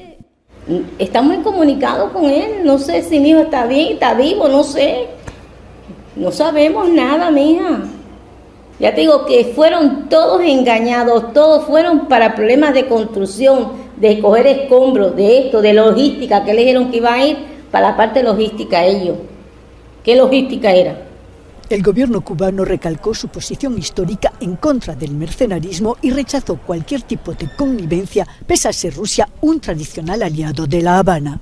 Estamos 0.99 1.33
en 1.33 1.41
comunicado 1.41 2.13
con 2.13 2.25
él. 2.25 2.63
No 2.63 2.77
sé 2.77 3.01
si 3.01 3.19
mi 3.19 3.31
hijo 3.31 3.39
está 3.39 3.65
bien, 3.65 3.93
está 3.93 4.13
vivo, 4.13 4.47
no 4.47 4.63
sé. 4.63 5.07
No 6.19 6.33
sabemos 6.33 6.89
nada, 6.89 7.31
mija. 7.31 7.79
Ya 8.77 8.93
te 8.93 9.01
digo 9.01 9.25
que 9.25 9.53
fueron 9.55 10.09
todos 10.09 10.41
engañados, 10.41 11.31
todos 11.33 11.63
fueron 11.65 12.09
para 12.09 12.35
problemas 12.35 12.73
de 12.73 12.87
construcción, 12.87 13.71
de 13.95 14.19
coger 14.19 14.47
escombros, 14.47 15.15
de 15.15 15.45
esto, 15.45 15.61
de 15.61 15.73
logística, 15.73 16.43
que 16.43 16.53
le 16.53 16.61
dijeron 16.61 16.91
que 16.91 16.97
iba 16.97 17.13
a 17.13 17.25
ir 17.25 17.37
para 17.71 17.91
la 17.91 17.97
parte 17.97 18.21
logística 18.21 18.83
ellos. 18.83 19.15
¿Qué 20.03 20.17
logística 20.17 20.71
era? 20.73 21.05
El 21.69 21.83
gobierno 21.83 22.19
cubano 22.19 22.65
recalcó 22.65 23.13
su 23.13 23.29
posición 23.29 23.77
histórica 23.77 24.33
en 24.41 24.57
contra 24.57 24.95
del 24.95 25.11
mercenarismo 25.11 25.95
y 26.01 26.11
rechazó 26.11 26.57
cualquier 26.57 27.03
tipo 27.03 27.33
de 27.33 27.47
connivencia, 27.55 28.27
pese 28.45 28.67
a 28.67 28.73
ser 28.73 28.93
Rusia 28.93 29.29
un 29.39 29.61
tradicional 29.61 30.21
aliado 30.21 30.67
de 30.67 30.81
La 30.81 30.99
Habana. 30.99 31.39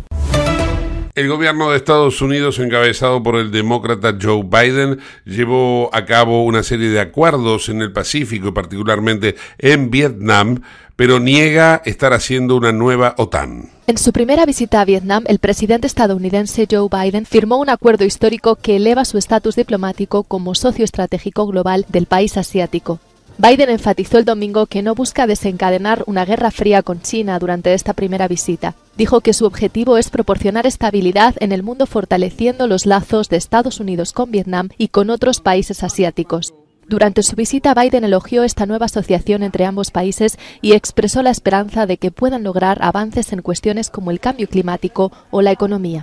El 1.17 1.29
gobierno 1.29 1.71
de 1.71 1.77
Estados 1.77 2.21
Unidos, 2.21 2.59
encabezado 2.59 3.23
por 3.23 3.37
el 3.37 3.49
demócrata 3.49 4.15
Joe 4.21 4.43
Biden, 4.43 4.99
llevó 5.25 5.89
a 5.91 6.05
cabo 6.05 6.45
una 6.45 6.61
serie 6.61 6.89
de 6.89 6.99
acuerdos 6.99 7.69
en 7.69 7.81
el 7.81 7.91
Pacífico 7.91 8.53
particularmente 8.53 9.35
en 9.57 9.89
Vietnam, 9.89 10.61
pero 10.95 11.19
niega 11.19 11.81
estar 11.85 12.13
haciendo 12.13 12.55
una 12.55 12.71
nueva 12.71 13.15
OTAN. 13.17 13.67
En 13.87 13.97
su 13.97 14.13
primera 14.13 14.45
visita 14.45 14.79
a 14.79 14.85
Vietnam, 14.85 15.23
el 15.25 15.39
presidente 15.39 15.87
estadounidense 15.87 16.67
Joe 16.69 16.87
Biden 16.87 17.25
firmó 17.25 17.57
un 17.57 17.71
acuerdo 17.71 18.05
histórico 18.05 18.55
que 18.55 18.75
eleva 18.75 19.03
su 19.03 19.17
estatus 19.17 19.55
diplomático 19.55 20.21
como 20.21 20.53
socio 20.53 20.85
estratégico 20.85 21.47
global 21.47 21.87
del 21.89 22.05
país 22.05 22.37
asiático. 22.37 22.99
Biden 23.39 23.71
enfatizó 23.71 24.19
el 24.19 24.25
domingo 24.25 24.67
que 24.67 24.83
no 24.83 24.93
busca 24.93 25.25
desencadenar 25.25 26.03
una 26.05 26.25
guerra 26.25 26.51
fría 26.51 26.83
con 26.83 27.01
China 27.01 27.39
durante 27.39 27.73
esta 27.73 27.93
primera 27.93 28.27
visita. 28.27 28.75
Dijo 28.97 29.21
que 29.21 29.33
su 29.33 29.45
objetivo 29.45 29.97
es 29.97 30.09
proporcionar 30.09 30.65
estabilidad 30.65 31.35
en 31.39 31.51
el 31.51 31.61
mundo 31.61 31.85
fortaleciendo 31.85 32.65
los 32.65 32.87
lazos 32.87 33.29
de 33.29 33.37
Estados 33.37 33.79
Unidos 33.79 34.11
con 34.11 34.31
Vietnam 34.31 34.69
y 34.75 34.87
con 34.87 35.11
otros 35.11 35.39
países 35.39 35.83
asiáticos. 35.83 36.55
Durante 36.87 37.21
su 37.21 37.35
visita, 37.35 37.75
Biden 37.75 38.05
elogió 38.05 38.43
esta 38.43 38.65
nueva 38.65 38.87
asociación 38.87 39.43
entre 39.43 39.65
ambos 39.65 39.91
países 39.91 40.39
y 40.61 40.71
expresó 40.71 41.21
la 41.21 41.29
esperanza 41.29 41.85
de 41.85 41.97
que 41.97 42.11
puedan 42.11 42.43
lograr 42.43 42.79
avances 42.81 43.33
en 43.33 43.43
cuestiones 43.43 43.91
como 43.91 44.09
el 44.09 44.19
cambio 44.19 44.47
climático 44.47 45.11
o 45.29 45.43
la 45.43 45.51
economía. 45.51 46.01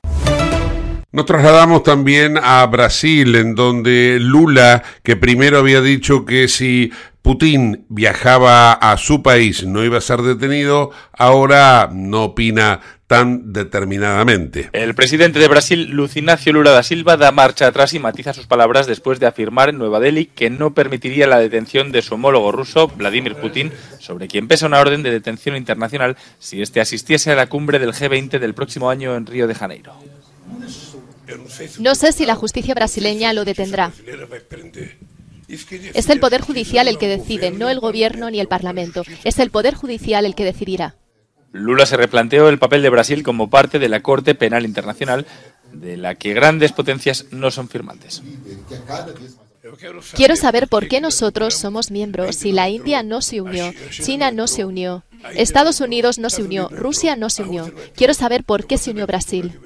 Nos 1.15 1.27
trasladamos 1.27 1.85
también 1.85 2.41
a 2.43 2.67
Brasil, 2.67 3.37
en 3.37 3.55
donde 3.55 4.19
Lula, 4.21 4.83
que 5.05 5.15
primero 5.15 5.59
había 5.59 5.81
dicho 5.81 6.25
que 6.25 6.49
si 6.49 6.91
Putin 7.23 7.87
viajaba 7.89 8.73
a 8.73 8.97
su 8.97 9.23
país 9.23 9.65
no 9.65 9.85
iba 9.85 9.99
a 9.99 10.01
ser 10.01 10.23
detenido, 10.23 10.91
ahora 11.13 11.89
no 11.93 12.25
opina 12.25 12.81
tan 13.07 13.53
determinadamente. 13.53 14.71
El 14.73 14.97
presidente 14.97 15.39
de 15.39 15.47
Brasil, 15.47 15.89
Lucinacio 15.91 16.53
Lula 16.53 16.73
da 16.73 16.83
Silva, 16.83 17.17
da 17.17 17.31
marcha 17.31 17.69
atrás 17.69 17.95
y 17.95 18.01
matiza 18.01 18.35
sus 18.35 18.49
palabras 18.49 18.89
después 18.89 19.21
de 19.21 19.27
afirmar 19.27 19.69
en 19.69 19.79
Nueva 19.79 20.01
Delhi 20.01 20.27
que 20.27 20.51
no 20.51 20.75
permitiría 20.75 21.29
la 21.29 21.39
detención 21.39 21.93
de 21.93 22.03
su 22.03 22.15
homólogo 22.15 22.51
ruso, 22.51 22.89
Vladimir 22.89 23.37
Putin, 23.37 23.71
sobre 24.01 24.27
quien 24.27 24.49
pesa 24.49 24.67
una 24.67 24.81
orden 24.81 25.05
de 25.05 25.13
detención 25.13 25.55
internacional 25.55 26.17
si 26.41 26.61
éste 26.61 26.81
asistiese 26.81 27.31
a 27.31 27.37
la 27.37 27.47
cumbre 27.47 27.79
del 27.79 27.93
G20 27.93 28.41
del 28.41 28.55
próximo 28.55 28.91
año 28.91 29.15
en 29.15 29.27
Río 29.27 29.47
de 29.47 29.55
Janeiro. 29.55 29.95
No 31.79 31.95
sé 31.95 32.13
si 32.13 32.27
la 32.27 32.35
justicia 32.35 32.75
brasileña 32.75 33.33
lo 33.33 33.45
detendrá. 33.45 33.93
Es 35.95 36.09
el 36.09 36.21
Poder 36.21 36.41
Judicial 36.41 36.89
el 36.89 36.99
que 36.99 37.09
decide, 37.09 37.51
no 37.51 37.69
el 37.69 37.81
Gobierno 37.81 38.31
ni 38.31 38.41
el 38.41 38.49
Parlamento. 38.49 39.03
Es 39.25 39.39
el 39.39 39.51
Poder 39.51 39.75
Judicial 39.75 40.27
el 40.27 40.35
que 40.35 40.45
decidirá. 40.45 40.97
Lula 41.53 41.87
se 41.87 41.97
replanteó 41.97 42.49
el 42.49 42.59
papel 42.59 42.83
de 42.83 42.91
Brasil 42.91 43.23
como 43.23 43.49
parte 43.49 43.79
de 43.79 43.89
la 43.89 44.01
Corte 44.01 44.35
Penal 44.35 44.65
Internacional, 44.65 45.27
de 45.73 45.97
la 45.97 46.17
que 46.17 46.35
grandes 46.35 46.73
potencias 46.73 47.27
no 47.31 47.51
son 47.51 47.69
firmantes. 47.69 48.23
Quiero 50.15 50.37
saber 50.37 50.69
por 50.69 50.89
qué 50.89 51.01
nosotros 51.01 51.55
somos 51.55 51.91
miembros 51.91 52.37
si 52.37 52.53
la 52.53 52.69
India 52.69 53.03
no 53.03 53.23
se 53.23 53.41
unió, 53.41 53.73
China 53.91 54.31
no 54.31 54.47
se 54.47 54.65
unió, 54.65 55.05
Estados 55.35 55.81
Unidos 55.81 56.19
no 56.19 56.31
se 56.31 56.43
unió, 56.43 56.69
Rusia 56.69 57.17
no 57.17 57.31
se 57.31 57.43
unió. 57.43 57.73
Quiero 57.95 58.15
saber 58.15 58.45
por 58.45 58.67
qué 58.67 58.79
se 58.79 58.91
unió 58.91 59.07
Brasil. 59.07 59.59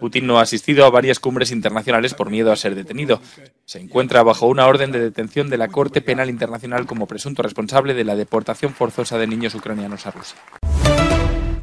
Putin 0.00 0.26
no 0.26 0.38
ha 0.38 0.42
asistido 0.42 0.84
a 0.84 0.90
varias 0.90 1.20
cumbres 1.20 1.52
internacionales 1.52 2.14
por 2.14 2.30
miedo 2.30 2.50
a 2.50 2.56
ser 2.56 2.74
detenido. 2.74 3.20
Se 3.66 3.78
encuentra 3.78 4.22
bajo 4.22 4.46
una 4.46 4.66
orden 4.66 4.90
de 4.90 4.98
detención 4.98 5.48
de 5.50 5.58
la 5.58 5.68
Corte 5.68 6.00
Penal 6.00 6.30
Internacional 6.30 6.86
como 6.86 7.06
presunto 7.06 7.42
responsable 7.42 7.94
de 7.94 8.04
la 8.04 8.16
deportación 8.16 8.72
forzosa 8.74 9.18
de 9.18 9.26
niños 9.26 9.54
ucranianos 9.54 10.06
a 10.06 10.10
Rusia. 10.10 10.38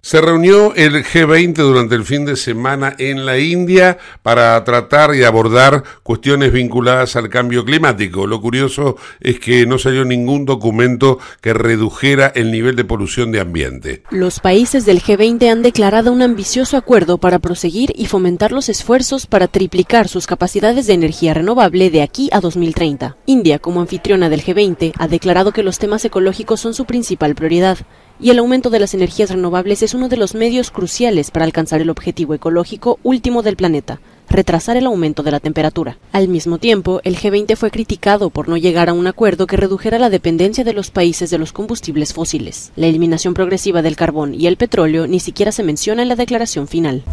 Se 0.08 0.22
reunió 0.22 0.74
el 0.76 1.04
G20 1.04 1.54
durante 1.56 1.96
el 1.96 2.06
fin 2.06 2.24
de 2.24 2.38
semana 2.38 2.96
en 2.98 3.26
la 3.26 3.39
India 3.39 3.98
para 4.24 4.63
tratar 4.63 5.13
y 5.13 5.26
abordar 5.26 5.84
cuestiones 6.02 6.54
vinculadas 6.54 7.17
al 7.17 7.28
cambio 7.28 7.65
climático. 7.65 8.26
Lo 8.26 8.39
curioso 8.39 8.96
es 9.20 9.38
que 9.41 9.65
no 9.65 9.78
salió 9.78 10.06
ningún 10.06 10.46
documento 10.46 11.20
que 11.41 11.54
redujera 11.54 12.32
el 12.34 12.54
nivel 12.54 12.78
de 12.78 12.86
polución 12.86 13.34
de 13.34 13.41
ambiente. 13.41 14.04
Los 14.10 14.39
países 14.39 14.86
del 14.86 15.02
G20 15.02 15.52
han 15.52 15.62
declarado 15.62 16.13
un 16.13 16.22
ambicioso 16.22 16.78
acuerdo 16.78 17.17
para 17.17 17.39
proseguir 17.39 17.91
y 17.93 18.06
fomentar 18.06 18.54
los 18.54 18.70
esfuerzos 18.70 19.26
para 19.26 19.50
triplicar 19.50 20.08
sus 20.08 20.26
capacidades 20.26 20.88
de 20.88 20.93
energía 20.93 21.34
renovable 21.34 21.89
de 21.89 22.02
aquí 22.02 22.30
a 22.32 22.39
2030. 22.39 23.17
India, 23.26 23.60
como 23.60 23.82
anfitriona 23.82 24.30
del 24.30 24.41
G20, 24.41 24.93
ha 24.98 25.10
declarado 25.10 25.52
que 25.52 25.63
los 25.63 25.80
temas 25.80 26.06
ecológicos 26.06 26.62
son 26.62 26.74
su 26.74 26.86
principal 26.86 27.36
prioridad 27.36 27.80
y 28.19 28.30
el 28.30 28.39
aumento 28.39 28.69
de 28.69 28.80
las 28.80 28.93
energías 28.93 29.30
renovables 29.30 29.84
es 29.84 29.93
uno 29.93 30.10
de 30.10 30.17
los 30.17 30.36
medios 30.36 30.71
cruciales 30.71 31.32
para 31.32 31.45
alcanzar 31.45 31.82
el 31.82 31.89
objetivo 31.89 32.34
ecológico 32.34 32.99
último 33.03 33.43
del 33.43 33.56
planeta, 33.56 33.99
retrasar 34.30 34.77
el 34.77 34.86
aumento 34.86 35.23
de 35.23 35.32
la 35.32 35.39
temperatura. 35.39 35.97
Al 36.12 36.27
mismo 36.27 36.58
tiempo, 36.58 37.01
el 37.03 37.17
G20 37.17 37.56
fue 37.56 37.71
criticado 37.71 38.30
por 38.30 38.49
no 38.49 38.58
llegar 38.58 38.89
a 38.89 38.93
un 38.93 39.08
acuerdo 39.08 39.47
que 39.47 39.58
redujera 39.58 39.99
la 39.99 40.10
dependencia 40.10 40.63
de 40.63 40.73
los 40.73 40.91
países 40.91 41.30
de 41.30 41.38
los 41.38 41.53
combustibles 41.53 42.13
fósiles. 42.13 42.71
La 42.75 42.88
eliminación 42.88 43.34
progresiva 43.34 43.82
del 43.82 43.95
carbón 43.95 44.34
y 44.34 44.47
el 44.47 44.58
petróleo 44.58 45.08
ni 45.08 45.19
siquiera 45.19 45.51
se 45.51 45.63
menciona 45.63 46.01
en 46.01 46.10
la 46.10 46.15
declaración 46.15 46.67
final. 46.67 47.03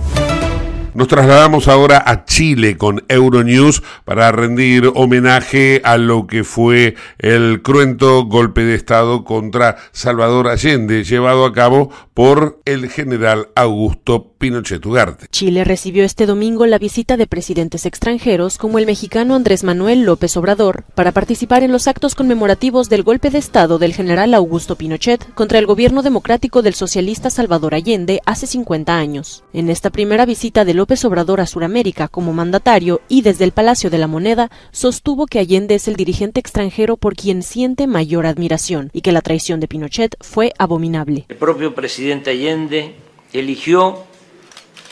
Nos 0.95 1.09
trasladamos 1.09 1.67
ahora 1.67 2.01
a 2.07 2.25
Chile 2.25 2.77
con 2.77 3.03
Euronews 3.09 3.83
para 4.05 4.31
rendir 4.31 4.93
homenaje 4.95 5.81
a 5.83 5.97
lo 5.97 6.29
que 6.29 6.45
fue 6.45 6.95
el 7.19 7.63
cruento 7.63 8.27
golpe 8.27 8.63
de 8.63 8.77
Estado 8.77 9.25
contra 9.25 9.77
Salvador 9.91 10.47
Allende, 10.47 11.03
llevado 11.03 11.47
a 11.47 11.53
cabo 11.53 11.91
por 12.15 12.61
el 12.65 12.89
general 12.89 13.49
Augusto 13.57 14.35
Pinochet 14.39 14.87
Ugarte. 14.87 15.27
Chile 15.33 15.65
recibió 15.65 16.05
este 16.05 16.27
domingo 16.27 16.65
la 16.65 16.79
visita 16.79 17.17
de 17.17 17.27
presidentes 17.27 17.87
extranjeros 17.87 18.57
como 18.57 18.79
el 18.79 18.87
mexicano 18.87 19.35
Andrés 19.35 19.65
Manuel 19.65 20.05
López 20.05 20.37
Obrador 20.37 20.85
para 20.95 21.11
participar 21.11 21.65
en 21.65 21.73
los 21.73 21.89
actos 21.89 22.15
conmemorativos 22.15 22.89
del 22.89 23.03
golpe 23.03 23.31
de 23.31 23.39
Estado 23.39 23.81
del 23.81 23.95
general 23.95 24.33
Augusto 24.33 24.77
Pinochet 24.77 25.35
contra 25.35 25.59
el 25.59 25.67
gobierno 25.67 26.03
democrático 26.03 26.63
del 26.63 26.75
socialista 26.75 27.31
Salvador 27.31 27.75
Allende 27.75 28.21
hace 28.27 28.47
50 28.47 28.97
años. 28.97 29.43
En 29.53 29.71
esta 29.71 29.91
primera 29.91 30.25
visita 30.25 30.65
de 30.65 30.84
López 30.85 31.03
Obrador 31.07 31.41
a 31.41 31.47
Suramérica 31.47 32.09
como 32.09 32.35
mandatario 32.35 33.01
y 33.09 33.23
desde 33.23 33.45
el 33.45 33.53
Palacio 33.53 33.89
de 33.89 33.97
la 33.97 34.07
Moneda 34.07 34.51
sostuvo 34.71 35.25
que 35.25 35.39
Allende 35.39 35.77
es 35.77 35.89
el 35.89 35.97
dirigente 35.97 36.41
extranjero 36.41 36.99
por 36.99 37.17
quien 37.17 37.43
siente 37.43 37.87
mayor 37.87 38.27
admiración 38.27 38.91
y 38.93 39.01
que 39.01 39.11
la 39.11 39.23
traición 39.23 39.61
de 39.61 39.67
Pinochet 39.67 40.15
fue 40.21 40.53
abominable. 40.59 41.25
El 41.31 41.37
propio 41.37 41.75
presidente 41.75 42.33
Allende 42.33 42.97
eligió 43.33 44.05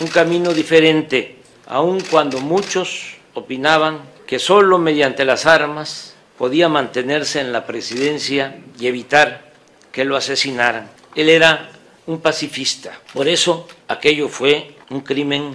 un 0.00 0.07
camino 0.07 0.55
diferente, 0.55 1.37
aun 1.66 1.98
cuando 2.11 2.40
muchos 2.40 3.16
opinaban 3.35 3.98
que 4.26 4.38
solo 4.38 4.78
mediante 4.78 5.26
las 5.26 5.44
armas 5.44 6.14
podía 6.38 6.70
mantenerse 6.70 7.38
en 7.42 7.52
la 7.52 7.66
presidencia 7.66 8.57
y 8.81 8.87
evitar 8.87 9.52
que 9.92 10.07
lo 10.07 10.16
asesinaran. 10.16 10.88
Él 11.14 11.28
era 11.28 11.68
un 12.07 12.22
pacifista. 12.22 12.98
Por 13.12 13.28
eso 13.28 13.68
aquello 13.88 14.31
fue 14.31 14.74
un 14.88 15.02
crimen 15.02 15.55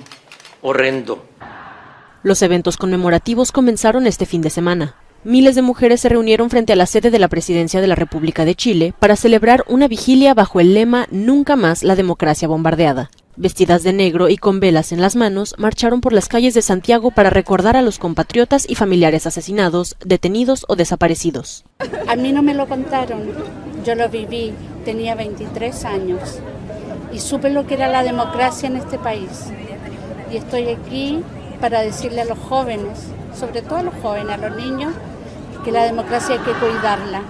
horrendo. 0.62 1.24
Los 2.24 2.42
eventos 2.42 2.78
conmemorativos 2.78 3.52
comenzaron 3.52 4.08
este 4.08 4.26
fin 4.26 4.42
de 4.42 4.50
semana. 4.50 4.96
Miles 5.24 5.56
de 5.56 5.62
mujeres 5.62 6.02
se 6.02 6.10
reunieron 6.10 6.50
frente 6.50 6.74
a 6.74 6.76
la 6.76 6.86
sede 6.86 7.12
de 7.12 7.20
la 7.20 7.28
Presidencia 7.28 7.82
de 7.82 7.88
la 7.88 7.96
República 7.96 8.46
de 8.46 8.56
Chile 8.56 8.94
para 9.00 9.16
celebrar 9.16 9.64
una 9.68 9.88
vigilia 9.88 10.34
bajo 10.34 10.60
el 10.60 10.74
lema 10.74 11.08
Nunca 11.12 11.56
más 11.56 11.84
la 11.84 11.96
democracia 11.96 12.48
bombardeada. 12.48 13.10
Vestidas 13.36 13.84
de 13.84 13.94
negro 13.94 14.30
y 14.30 14.38
con 14.38 14.60
velas 14.60 14.92
en 14.92 15.00
las 15.00 15.16
manos, 15.16 15.54
marcharon 15.60 16.02
por 16.02 16.12
las 16.12 16.28
calles 16.28 16.56
de 16.56 16.64
Santiago 16.64 17.12
para 17.12 17.30
recordar 17.30 17.78
a 17.78 17.84
los 17.84 18.00
compatriotas 18.00 18.68
y 18.68 18.74
familiares 18.74 19.28
asesinados, 19.28 19.96
detenidos 20.04 20.66
o 20.68 20.76
desaparecidos. 20.76 21.64
A 22.08 22.16
mí 22.16 22.32
no 22.32 22.42
me 22.42 22.56
lo 22.56 22.68
contaron, 22.68 23.30
yo 23.86 23.94
lo 23.94 24.10
viví, 24.10 24.54
tenía 24.86 25.14
23 25.14 25.86
años 25.86 26.40
y 27.14 27.20
supe 27.20 27.50
lo 27.50 27.68
que 27.68 27.76
era 27.76 27.88
la 27.88 28.04
democracia 28.04 28.68
en 28.68 28.78
este 28.78 28.98
país. 28.98 29.52
Y 30.32 30.38
estoy 30.38 30.70
aquí 30.70 31.24
para 31.62 31.82
decirle 31.82 32.22
a 32.22 32.26
los 32.26 32.38
jóvenes, 32.38 33.08
sobre 33.38 33.62
todo 33.62 33.78
a 33.78 33.84
los 33.84 33.94
jóvenes, 34.02 34.34
a 34.34 34.50
los 34.50 34.58
niños, 34.58 34.94
que 35.64 35.72
la 35.72 35.84
democracia 35.84 36.36
hay 36.36 36.42
que 36.42 36.52
cuidarla. 36.54 37.22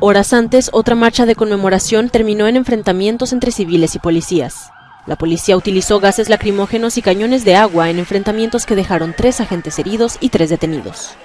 Horas 0.00 0.32
antes, 0.32 0.70
otra 0.72 0.94
marcha 0.94 1.26
de 1.26 1.34
conmemoración 1.34 2.10
terminó 2.10 2.46
en 2.46 2.56
enfrentamientos 2.56 3.32
entre 3.32 3.52
civiles 3.52 3.94
y 3.94 3.98
policías. 3.98 4.70
La 5.06 5.16
policía 5.16 5.56
utilizó 5.56 6.00
gases 6.00 6.28
lacrimógenos 6.28 6.96
y 6.96 7.02
cañones 7.02 7.44
de 7.44 7.56
agua 7.56 7.90
en 7.90 7.98
enfrentamientos 7.98 8.66
que 8.66 8.76
dejaron 8.76 9.14
tres 9.16 9.40
agentes 9.40 9.78
heridos 9.78 10.16
y 10.20 10.30
tres 10.30 10.50
detenidos. 10.50 11.16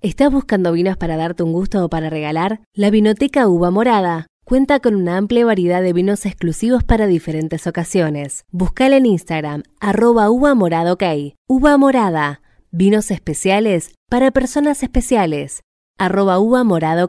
¿Estás 0.00 0.30
buscando 0.30 0.72
vinos 0.72 0.96
para 0.96 1.16
darte 1.16 1.42
un 1.42 1.52
gusto 1.52 1.84
o 1.84 1.88
para 1.88 2.10
regalar? 2.10 2.60
La 2.72 2.90
Vinoteca 2.90 3.48
Uva 3.48 3.70
Morada 3.70 4.28
cuenta 4.46 4.78
con 4.78 4.94
una 4.94 5.16
amplia 5.16 5.44
variedad 5.44 5.82
de 5.82 5.92
vinos 5.92 6.24
exclusivos 6.24 6.84
para 6.84 7.08
diferentes 7.08 7.66
ocasiones. 7.66 8.44
Buscala 8.52 8.96
en 8.96 9.04
Instagram, 9.06 9.64
arroba 9.80 10.30
uva 10.30 10.54
morada. 10.54 10.96
Uva 11.48 11.76
morada, 11.76 12.42
vinos 12.70 13.10
especiales 13.10 13.92
para 14.08 14.30
personas 14.30 14.84
especiales, 14.84 15.62
arroba 15.98 16.38
uva 16.38 16.62
morada. 16.62 17.08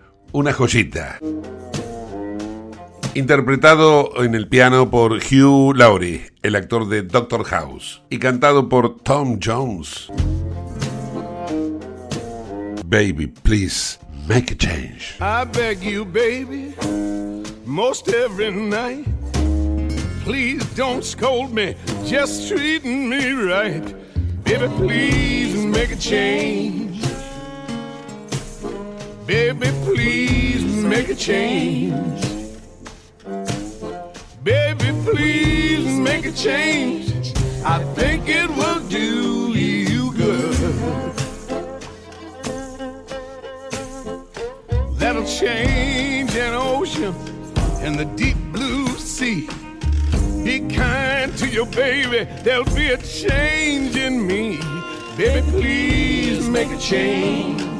una 0.33 0.53
joyita. 0.53 1.19
Interpretado 3.13 4.23
en 4.23 4.35
el 4.35 4.47
piano 4.47 4.89
por 4.89 5.13
Hugh 5.13 5.75
Laurie, 5.75 6.31
el 6.43 6.55
actor 6.55 6.87
de 6.87 7.01
Doctor 7.01 7.43
House, 7.43 8.01
y 8.09 8.19
cantado 8.19 8.69
por 8.69 8.97
Tom 8.99 9.39
Jones. 9.43 10.07
Baby, 12.85 13.27
please 13.27 13.99
make 14.27 14.51
a 14.53 14.55
change. 14.55 15.17
I 15.19 15.43
beg 15.45 15.81
you, 15.81 16.05
baby, 16.05 16.73
most 17.65 18.07
every 18.07 18.51
night. 18.51 19.05
Please 20.23 20.63
don't 20.75 21.03
scold 21.03 21.53
me, 21.53 21.75
just 22.05 22.47
treating 22.47 23.09
me 23.09 23.31
right. 23.31 23.83
Baby, 24.43 24.67
please 24.77 25.65
make 25.65 25.91
a 25.91 25.97
change. 25.97 27.10
Baby, 29.31 29.71
please 29.85 30.83
make 30.83 31.07
a 31.07 31.15
change. 31.15 32.21
Baby, 34.43 34.91
please 35.05 35.87
make 35.99 36.25
a 36.25 36.33
change. 36.33 37.31
I 37.63 37.81
think 37.95 38.27
it 38.27 38.49
will 38.49 38.81
do 38.89 39.53
you 39.57 40.11
good. 40.15 40.57
That'll 44.99 45.25
change 45.25 46.35
an 46.35 46.53
ocean 46.53 47.15
and 47.85 47.97
the 47.97 48.11
deep 48.17 48.35
blue 48.51 48.85
sea. 48.97 49.47
Be 50.43 50.59
kind 50.75 51.37
to 51.37 51.47
your 51.47 51.67
baby, 51.67 52.29
there'll 52.43 52.75
be 52.75 52.89
a 52.89 52.97
change 52.97 53.95
in 53.95 54.27
me. 54.27 54.57
Baby, 55.15 55.41
please 55.51 56.49
make 56.49 56.69
a 56.69 56.77
change. 56.77 57.70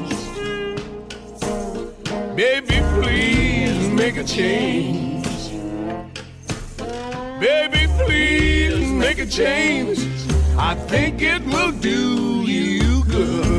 Baby, 2.36 2.80
please 2.94 3.88
make 3.90 4.16
a 4.16 4.24
change. 4.24 5.26
Baby, 7.38 7.86
please 7.98 8.90
make 8.90 9.18
a 9.18 9.26
change. 9.26 9.98
I 10.56 10.74
think 10.74 11.20
it 11.20 11.44
will 11.44 11.72
do 11.72 12.44
you 12.50 13.04
good. 13.04 13.51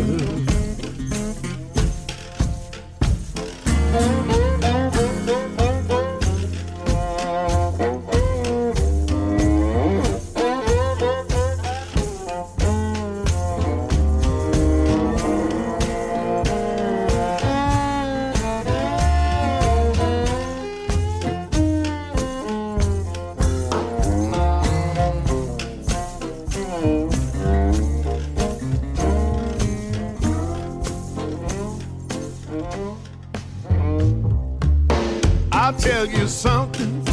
I'll 35.74 35.80
tell 35.80 36.06
you 36.06 36.28
something 36.28 37.04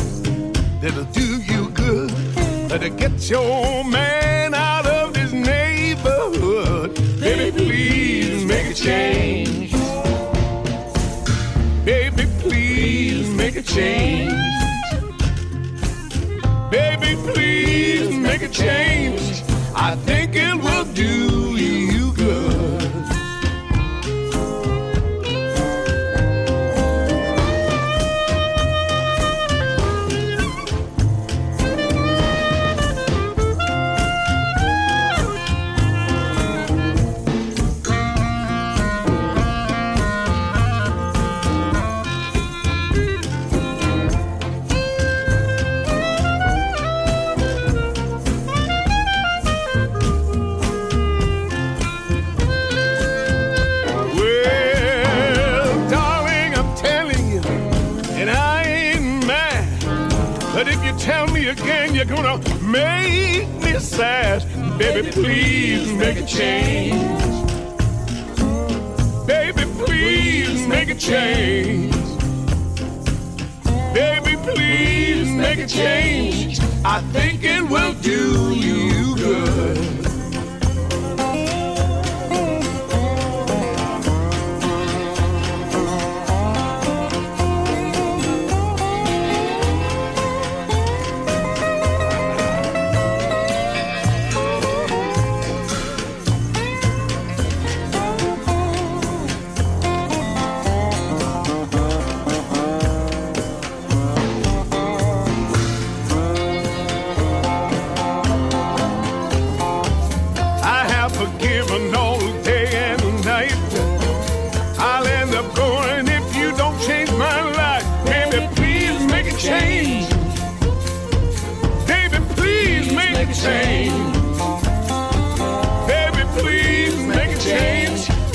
that'll 0.82 1.04
do 1.04 1.40
you 1.40 1.70
good. 1.70 2.10
That'll 2.68 2.94
get 2.94 3.30
your 3.30 3.82
man 3.84 4.52
out 4.52 4.86
of 4.86 5.16
his 5.16 5.32
neighborhood. 5.32 6.94
Baby, 7.18 7.56
please 7.56 8.44
make 8.44 8.66
a 8.66 8.74
change. 8.74 9.72
Baby, 11.86 12.26
please 12.40 13.30
make 13.30 13.56
a 13.56 13.62
change. 13.62 14.30
Baby, 16.70 17.16
please 17.32 18.14
make 18.14 18.42
a 18.42 18.48
change. 18.48 19.42
I 19.74 19.96
think 20.04 20.36
it 20.36 20.54
will 20.54 20.84
do 20.92 21.56
you 21.56 21.79
But 60.60 60.68
if 60.68 60.84
you 60.84 60.92
tell 60.98 61.26
me 61.28 61.48
again, 61.48 61.94
you're 61.94 62.04
gonna 62.04 62.36
make 62.60 63.48
me 63.64 63.78
sad. 63.78 64.44
Baby, 64.78 65.10
please 65.10 65.90
make 65.94 66.18
a 66.18 66.26
change. 66.26 67.00
Baby, 69.26 69.64
please 69.82 70.66
make 70.66 70.90
a 70.90 70.94
change. 70.94 71.94
Baby, 73.94 74.36
please 74.52 75.30
make 75.30 75.60
a 75.60 75.66
change. 75.66 76.60
I 76.84 77.00
think 77.14 77.42
it 77.42 77.62
will 77.62 77.94
do 77.94 78.52
you 78.52 79.16
good. 79.16 80.09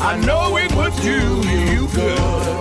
I 0.07 0.17
know 0.17 0.55
it 0.57 0.71
would 0.75 0.93
do 1.01 1.19
you 1.49 1.87
good. 1.87 2.55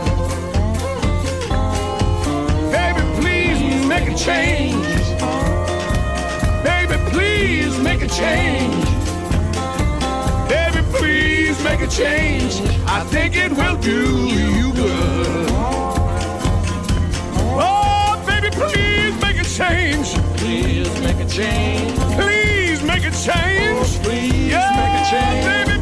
Baby, 2.73 3.03
please 3.21 3.87
make 3.87 4.09
a 4.09 4.17
change. 4.17 4.87
Baby, 6.65 6.97
please 7.13 7.79
make 7.81 8.01
a 8.01 8.09
change. 8.09 8.85
Baby, 10.49 10.81
please 10.97 11.63
make 11.63 11.81
a 11.83 11.87
change. 11.87 12.63
I 12.87 13.05
think 13.13 13.37
it 13.37 13.53
will 13.53 13.77
do 13.77 14.27
you 14.27 14.73
good. 14.73 15.47
Oh, 17.61 18.25
baby, 18.27 18.49
please 18.57 19.15
make 19.21 19.39
a 19.39 19.45
change. 19.45 20.15
Please 20.39 20.89
make 21.03 21.21
a 21.21 21.29
change. 21.29 21.93
Please 22.19 22.83
make 22.83 23.05
a 23.05 23.11
change. 23.11 24.03
please 24.03 24.49
make 24.79 24.95
a 25.01 25.05
change. 25.11 25.45
Baby, 25.45 25.74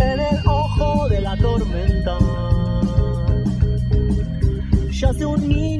En 0.00 0.20
el 0.20 0.46
ojo 0.46 1.08
de 1.08 1.20
la 1.20 1.36
tormenta. 1.36 2.18
Yace 4.90 5.24
un 5.24 5.48
niño 5.48 5.68
asustado. 5.68 5.77